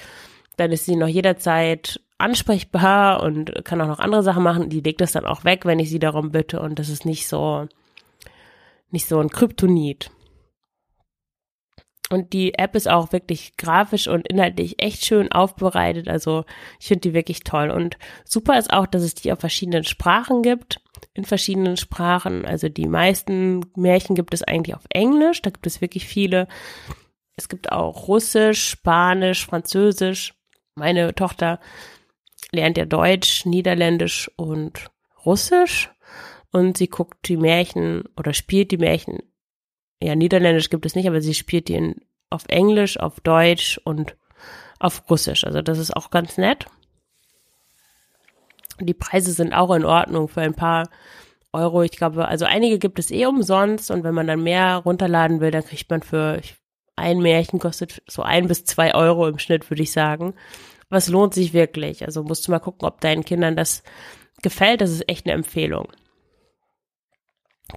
dann 0.56 0.72
ist 0.72 0.86
sie 0.86 0.96
noch 0.96 1.08
jederzeit 1.08 2.00
ansprechbar 2.18 3.22
und 3.22 3.64
kann 3.64 3.80
auch 3.80 3.86
noch 3.86 3.98
andere 3.98 4.22
Sachen 4.22 4.42
machen. 4.42 4.70
Die 4.70 4.80
legt 4.80 5.02
das 5.02 5.12
dann 5.12 5.26
auch 5.26 5.44
weg, 5.44 5.66
wenn 5.66 5.78
ich 5.78 5.90
sie 5.90 5.98
darum 5.98 6.30
bitte 6.30 6.60
und 6.60 6.78
das 6.78 6.88
ist 6.88 7.04
nicht 7.04 7.28
so, 7.28 7.66
nicht 8.90 9.06
so 9.06 9.18
ein 9.18 9.30
Kryptonit. 9.30 10.10
Und 12.08 12.32
die 12.32 12.54
App 12.54 12.76
ist 12.76 12.88
auch 12.88 13.10
wirklich 13.12 13.56
grafisch 13.56 14.06
und 14.06 14.28
inhaltlich 14.28 14.80
echt 14.80 15.04
schön 15.04 15.32
aufbereitet. 15.32 16.08
Also 16.08 16.44
ich 16.78 16.86
finde 16.86 17.00
die 17.00 17.14
wirklich 17.14 17.40
toll. 17.40 17.70
Und 17.70 17.98
super 18.24 18.58
ist 18.58 18.72
auch, 18.72 18.86
dass 18.86 19.02
es 19.02 19.14
die 19.14 19.32
auf 19.32 19.40
verschiedenen 19.40 19.82
Sprachen 19.82 20.42
gibt. 20.42 20.80
In 21.14 21.24
verschiedenen 21.24 21.76
Sprachen. 21.76 22.44
Also 22.46 22.68
die 22.68 22.86
meisten 22.86 23.66
Märchen 23.74 24.14
gibt 24.14 24.34
es 24.34 24.44
eigentlich 24.44 24.76
auf 24.76 24.86
Englisch. 24.90 25.42
Da 25.42 25.50
gibt 25.50 25.66
es 25.66 25.80
wirklich 25.80 26.06
viele. 26.06 26.46
Es 27.34 27.48
gibt 27.48 27.72
auch 27.72 28.06
Russisch, 28.06 28.68
Spanisch, 28.68 29.44
Französisch. 29.44 30.34
Meine 30.76 31.12
Tochter 31.12 31.58
lernt 32.52 32.78
ja 32.78 32.84
Deutsch, 32.84 33.46
Niederländisch 33.46 34.30
und 34.36 34.90
Russisch. 35.24 35.90
Und 36.56 36.76
sie 36.78 36.88
guckt 36.88 37.28
die 37.28 37.36
Märchen 37.36 38.04
oder 38.16 38.32
spielt 38.32 38.70
die 38.70 38.78
Märchen 38.78 39.18
ja, 40.02 40.14
Niederländisch 40.14 40.70
gibt 40.70 40.86
es 40.86 40.94
nicht, 40.94 41.08
aber 41.08 41.20
sie 41.20 41.34
spielt 41.34 41.68
die 41.68 41.74
in, 41.74 41.96
auf 42.30 42.44
Englisch, 42.48 42.98
auf 42.98 43.20
Deutsch 43.20 43.80
und 43.84 44.16
auf 44.78 45.08
Russisch. 45.08 45.44
Also 45.44 45.62
das 45.62 45.78
ist 45.78 45.96
auch 45.96 46.10
ganz 46.10 46.36
nett. 46.36 46.66
Die 48.78 48.94
Preise 48.94 49.32
sind 49.32 49.54
auch 49.54 49.74
in 49.74 49.86
Ordnung 49.86 50.28
für 50.28 50.42
ein 50.42 50.54
paar 50.54 50.90
Euro. 51.52 51.82
Ich 51.82 51.92
glaube, 51.92 52.28
also 52.28 52.44
einige 52.44 52.78
gibt 52.78 52.98
es 52.98 53.10
eh 53.10 53.24
umsonst 53.24 53.90
und 53.90 54.04
wenn 54.04 54.14
man 54.14 54.26
dann 54.26 54.42
mehr 54.42 54.76
runterladen 54.76 55.40
will, 55.40 55.50
dann 55.50 55.64
kriegt 55.64 55.88
man 55.90 56.02
für 56.02 56.42
ein 56.94 57.18
Märchen 57.18 57.58
kostet 57.58 58.02
so 58.06 58.22
ein 58.22 58.48
bis 58.48 58.64
zwei 58.64 58.94
Euro 58.94 59.28
im 59.28 59.38
Schnitt, 59.38 59.68
würde 59.70 59.82
ich 59.82 59.92
sagen. 59.92 60.34
Es 60.90 61.08
lohnt 61.08 61.34
sich 61.34 61.52
wirklich. 61.52 62.04
Also 62.04 62.22
musst 62.22 62.46
du 62.46 62.50
mal 62.50 62.58
gucken, 62.58 62.86
ob 62.86 63.00
deinen 63.00 63.24
Kindern 63.24 63.56
das 63.56 63.82
gefällt. 64.42 64.82
Das 64.82 64.90
ist 64.90 65.08
echt 65.08 65.26
eine 65.26 65.34
Empfehlung. 65.34 65.88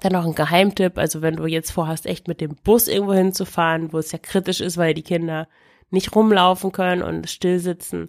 Dann 0.02 0.14
noch 0.14 0.26
ein 0.26 0.36
Geheimtipp, 0.36 0.98
also 0.98 1.22
wenn 1.22 1.36
du 1.36 1.46
jetzt 1.46 1.72
vorhast, 1.72 2.06
echt 2.06 2.28
mit 2.28 2.42
dem 2.42 2.56
Bus 2.56 2.88
irgendwo 2.88 3.14
hinzufahren, 3.14 3.92
wo 3.92 3.98
es 3.98 4.12
ja 4.12 4.20
kritisch 4.20 4.62
ist, 4.62 4.78
weil 4.78 4.94
die 4.94 5.04
Kinder 5.04 5.48
nicht 5.90 6.16
rumlaufen 6.16 6.72
können 6.72 7.02
und 7.02 7.30
still 7.30 7.60
sitzen, 7.60 8.08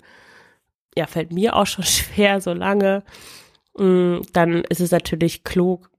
ja, 0.96 1.06
fällt 1.06 1.32
mir 1.32 1.56
auch 1.56 1.66
schon 1.66 1.84
schwer, 1.86 2.40
so 2.40 2.52
lange, 2.52 3.02
mm, 3.76 4.18
dann 4.32 4.64
ist 4.64 4.80
es 4.80 4.90
natürlich 4.90 5.44
klug, 5.44 5.90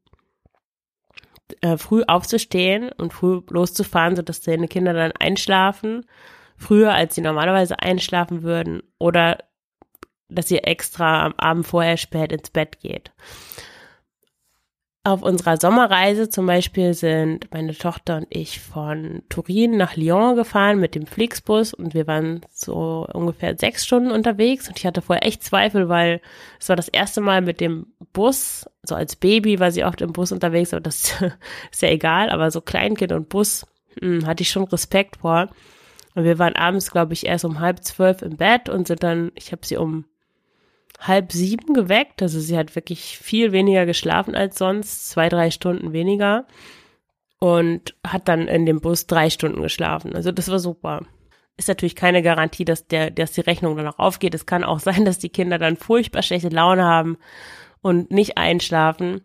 äh, 1.62 1.78
früh 1.78 2.04
aufzustehen 2.08 2.92
und 2.98 3.14
früh 3.14 3.42
loszufahren, 3.50 4.16
sodass 4.16 4.42
deine 4.42 4.68
Kinder 4.68 4.94
dann 4.94 5.12
einschlafen, 5.14 6.06
früher 6.58 6.94
als 6.94 7.16
sie 7.16 7.22
normalerweise 7.22 7.80
einschlafen 7.80 8.44
würden, 8.44 8.84
oder 9.00 9.40
dass 10.30 10.50
ihr 10.52 10.66
extra 10.68 11.26
am 11.26 11.34
Abend 11.38 11.68
vorher 11.68 11.98
spät 11.98 12.32
ins 12.32 12.52
Bett 12.52 12.80
geht. 12.80 13.12
Auf 15.04 15.24
unserer 15.24 15.58
Sommerreise 15.58 16.30
zum 16.30 16.46
Beispiel 16.46 16.94
sind 16.94 17.52
meine 17.52 17.76
Tochter 17.76 18.18
und 18.18 18.28
ich 18.30 18.60
von 18.60 19.24
Turin 19.30 19.76
nach 19.76 19.96
Lyon 19.96 20.36
gefahren 20.36 20.80
mit 20.80 20.94
dem 20.94 21.08
Flixbus 21.08 21.74
und 21.74 21.96
wir 21.96 22.06
waren 22.06 22.42
so 22.52 23.08
ungefähr 23.12 23.58
sechs 23.58 23.84
Stunden 23.84 24.12
unterwegs 24.12 24.68
und 24.68 24.78
ich 24.78 24.86
hatte 24.86 25.02
vorher 25.02 25.26
echt 25.26 25.44
Zweifel, 25.44 25.90
weil 25.90 26.22
es 26.60 26.70
war 26.70 26.76
das 26.76 26.88
erste 26.88 27.20
Mal 27.20 27.42
mit 27.42 27.62
dem 27.62 27.88
Bus, 28.14 28.70
so 28.84 28.94
als 28.94 29.16
Baby 29.16 29.60
war 29.60 29.72
sie 29.72 29.86
oft 29.86 30.02
im 30.02 30.14
Bus 30.14 30.32
unterwegs, 30.32 30.72
aber 30.72 30.82
das 30.82 31.20
ist 31.72 31.82
ja 31.82 31.90
egal, 31.90 32.30
aber 32.30 32.52
so 32.52 32.62
Kleinkind 32.62 33.12
und 33.12 33.28
Bus 33.28 33.66
hm, 34.00 34.28
hatte 34.28 34.44
ich 34.44 34.52
schon 34.52 34.66
Respekt 34.66 35.18
vor. 35.18 35.50
Und 36.14 36.26
wir 36.26 36.38
waren 36.40 36.56
abends, 36.56 36.92
glaube 36.92 37.14
ich, 37.14 37.26
erst 37.26 37.46
um 37.46 37.60
halb 37.60 37.84
zwölf 37.84 38.22
im 38.22 38.38
Bett 38.38 38.70
und 38.70 38.88
sind 38.88 39.02
dann, 39.02 39.32
ich 39.36 39.52
habe 39.52 39.66
sie 39.66 39.78
um 39.78 40.06
halb 41.02 41.32
sieben 41.32 41.74
geweckt. 41.74 42.22
Also 42.22 42.40
sie 42.40 42.58
hat 42.58 42.76
wirklich 42.76 43.18
viel 43.18 43.52
weniger 43.52 43.86
geschlafen 43.86 44.36
als 44.36 44.58
sonst, 44.58 45.10
zwei, 45.10 45.30
drei 45.30 45.52
Stunden 45.52 45.94
weniger. 45.94 46.46
Und 47.40 47.96
hat 48.06 48.28
dann 48.28 48.48
in 48.48 48.68
dem 48.68 48.82
Bus 48.82 49.08
drei 49.08 49.32
Stunden 49.32 49.64
geschlafen. 49.64 50.16
Also 50.16 50.32
das 50.32 50.50
war 50.50 50.60
super. 50.60 51.02
Ist 51.58 51.68
natürlich 51.68 51.96
keine 51.96 52.22
Garantie, 52.22 52.66
dass 52.66 52.88
der, 52.88 53.10
dass 53.10 53.32
die 53.32 53.42
Rechnung 53.42 53.76
dann 53.76 53.88
auch 53.88 53.98
aufgeht. 53.98 54.36
Es 54.36 54.46
kann 54.46 54.64
auch 54.64 54.80
sein, 54.80 55.06
dass 55.06 55.18
die 55.18 55.30
Kinder 55.30 55.58
dann 55.58 55.76
furchtbar 55.76 56.22
schlechte 56.22 56.50
Laune 56.50 56.84
haben 56.84 57.18
und 57.82 58.12
nicht 58.12 58.38
einschlafen. 58.38 59.22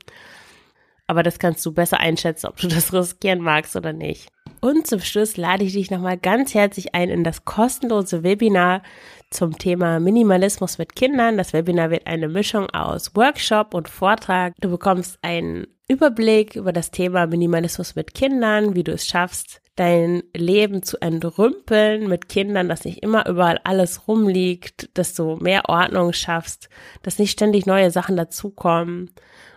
Aber 1.07 1.23
das 1.23 1.39
kannst 1.39 1.65
du 1.65 1.73
besser 1.73 2.01
einschätzen, 2.01 2.47
ob 2.47 2.57
du 2.57 2.69
das 2.69 2.93
riskieren 2.93 3.41
magst 3.41 3.77
oder 3.77 3.93
nicht. 3.93 4.29
Und 4.61 4.87
zum 4.87 5.01
Schluss 5.01 5.37
lade 5.37 5.65
ich 5.65 5.75
dich 5.75 5.91
nochmal 5.91 6.17
ganz 6.17 6.55
herzlich 6.55 6.95
ein 6.95 7.11
in 7.11 7.23
das 7.23 7.45
kostenlose 7.45 8.23
Webinar 8.23 8.83
zum 9.31 9.59
Thema 9.59 10.01
Minimalismus 10.01 10.79
mit 10.79 10.95
Kindern. 10.95 11.37
Das 11.37 11.53
Webinar 11.53 11.91
wird 11.91 12.07
eine 12.07 12.29
Mischung 12.29 12.71
aus 12.71 13.15
Workshop 13.15 13.75
und 13.75 13.89
Vortrag. 13.89 14.55
Du 14.61 14.71
bekommst 14.71 15.19
einen 15.23 15.67
Überblick 15.89 16.57
über 16.57 16.73
das 16.73 16.91
Thema 16.91 17.27
Minimalismus 17.27 17.95
mit 17.95 18.15
Kindern, 18.15 18.75
wie 18.75 18.85
du 18.85 18.93
es 18.93 19.07
schaffst, 19.07 19.61
dein 19.77 20.23
Leben 20.35 20.83
zu 20.83 21.01
entrümpeln 21.01 22.09
mit 22.09 22.29
Kindern, 22.29 22.69
dass 22.69 22.85
nicht 22.85 23.03
immer 23.03 23.29
überall 23.29 23.61
alles 23.62 24.09
rumliegt, 24.09 24.91
dass 24.99 25.15
du 25.15 25.37
mehr 25.37 25.69
Ordnung 25.69 26.12
schaffst, 26.12 26.69
dass 27.03 27.19
nicht 27.19 27.33
ständig 27.33 27.67
neue 27.67 27.91
Sachen 27.91 28.17
dazukommen 28.17 29.11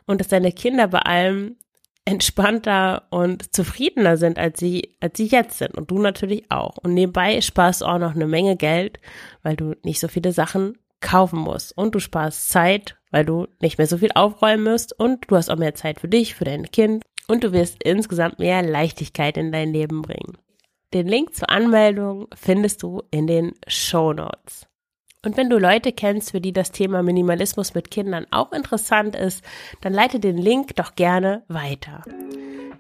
und 0.06 0.20
dass 0.20 0.28
deine 0.28 0.52
Kinder 0.52 0.88
bei 0.88 1.00
allem 1.00 1.56
entspannter 2.06 3.04
und 3.12 3.54
zufriedener 3.54 4.18
sind, 4.18 4.40
als 4.40 4.60
sie, 4.60 4.96
als 5.00 5.18
sie 5.18 5.28
jetzt 5.28 5.58
sind. 5.58 5.76
Und 5.76 5.92
du 5.92 6.00
natürlich 6.00 6.50
auch. 6.50 6.78
Und 6.78 6.94
nebenbei 6.94 7.42
sparst 7.42 7.82
du 7.82 7.86
auch 7.86 8.00
noch 8.00 8.16
eine 8.16 8.28
Menge 8.28 8.56
Geld, 8.56 9.00
weil 9.44 9.56
du 9.56 9.76
nicht 9.84 10.00
so 10.00 10.08
viele 10.08 10.32
Sachen 10.32 10.78
kaufen 11.02 11.40
musst. 11.40 11.78
Und 11.78 11.96
du 11.96 12.00
sparst 12.00 12.50
Zeit, 12.50 12.98
weil 13.12 13.26
du 13.26 13.48
nicht 13.62 13.78
mehr 13.78 13.88
so 13.88 13.98
viel 13.98 14.12
aufräumen 14.16 14.64
musst. 14.64 14.98
Und 14.98 15.30
du 15.30 15.36
hast 15.36 15.50
auch 15.50 15.58
mehr 15.58 15.76
Zeit 15.76 16.00
für 16.00 16.08
dich, 16.08 16.36
für 16.36 16.46
dein 16.46 16.72
Kind. 16.72 17.04
Und 17.28 17.44
du 17.44 17.54
wirst 17.54 17.84
insgesamt 17.84 18.40
mehr 18.40 18.64
Leichtigkeit 18.64 19.38
in 19.38 19.52
dein 19.52 19.72
Leben 19.72 20.02
bringen. 20.02 20.38
Den 20.94 21.08
Link 21.08 21.36
zur 21.36 21.52
Anmeldung 21.52 22.28
findest 22.34 22.82
du 22.82 23.04
in 23.12 23.28
den 23.28 23.54
Show 23.68 24.14
Notes. 24.14 24.69
Und 25.26 25.36
wenn 25.36 25.50
du 25.50 25.58
Leute 25.58 25.92
kennst, 25.92 26.32
für 26.32 26.40
die 26.40 26.54
das 26.54 26.72
Thema 26.72 27.04
Minimalismus 27.04 27.74
mit 27.74 27.92
Kindern 27.92 28.26
auch 28.32 28.54
interessant 28.54 29.18
ist, 29.18 29.44
dann 29.82 29.94
leite 29.94 30.22
den 30.22 30.38
Link 30.38 30.78
doch 30.78 30.96
gerne 30.96 31.44
weiter. 31.50 32.04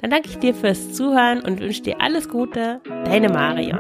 Dann 0.02 0.12
danke 0.12 0.30
ich 0.30 0.40
dir 0.40 0.56
fürs 0.56 0.94
Zuhören 0.94 1.42
und 1.42 1.60
wünsche 1.60 1.82
dir 1.82 2.00
alles 2.00 2.30
Gute, 2.30 2.80
deine 3.04 3.28
Marion. 3.28 3.80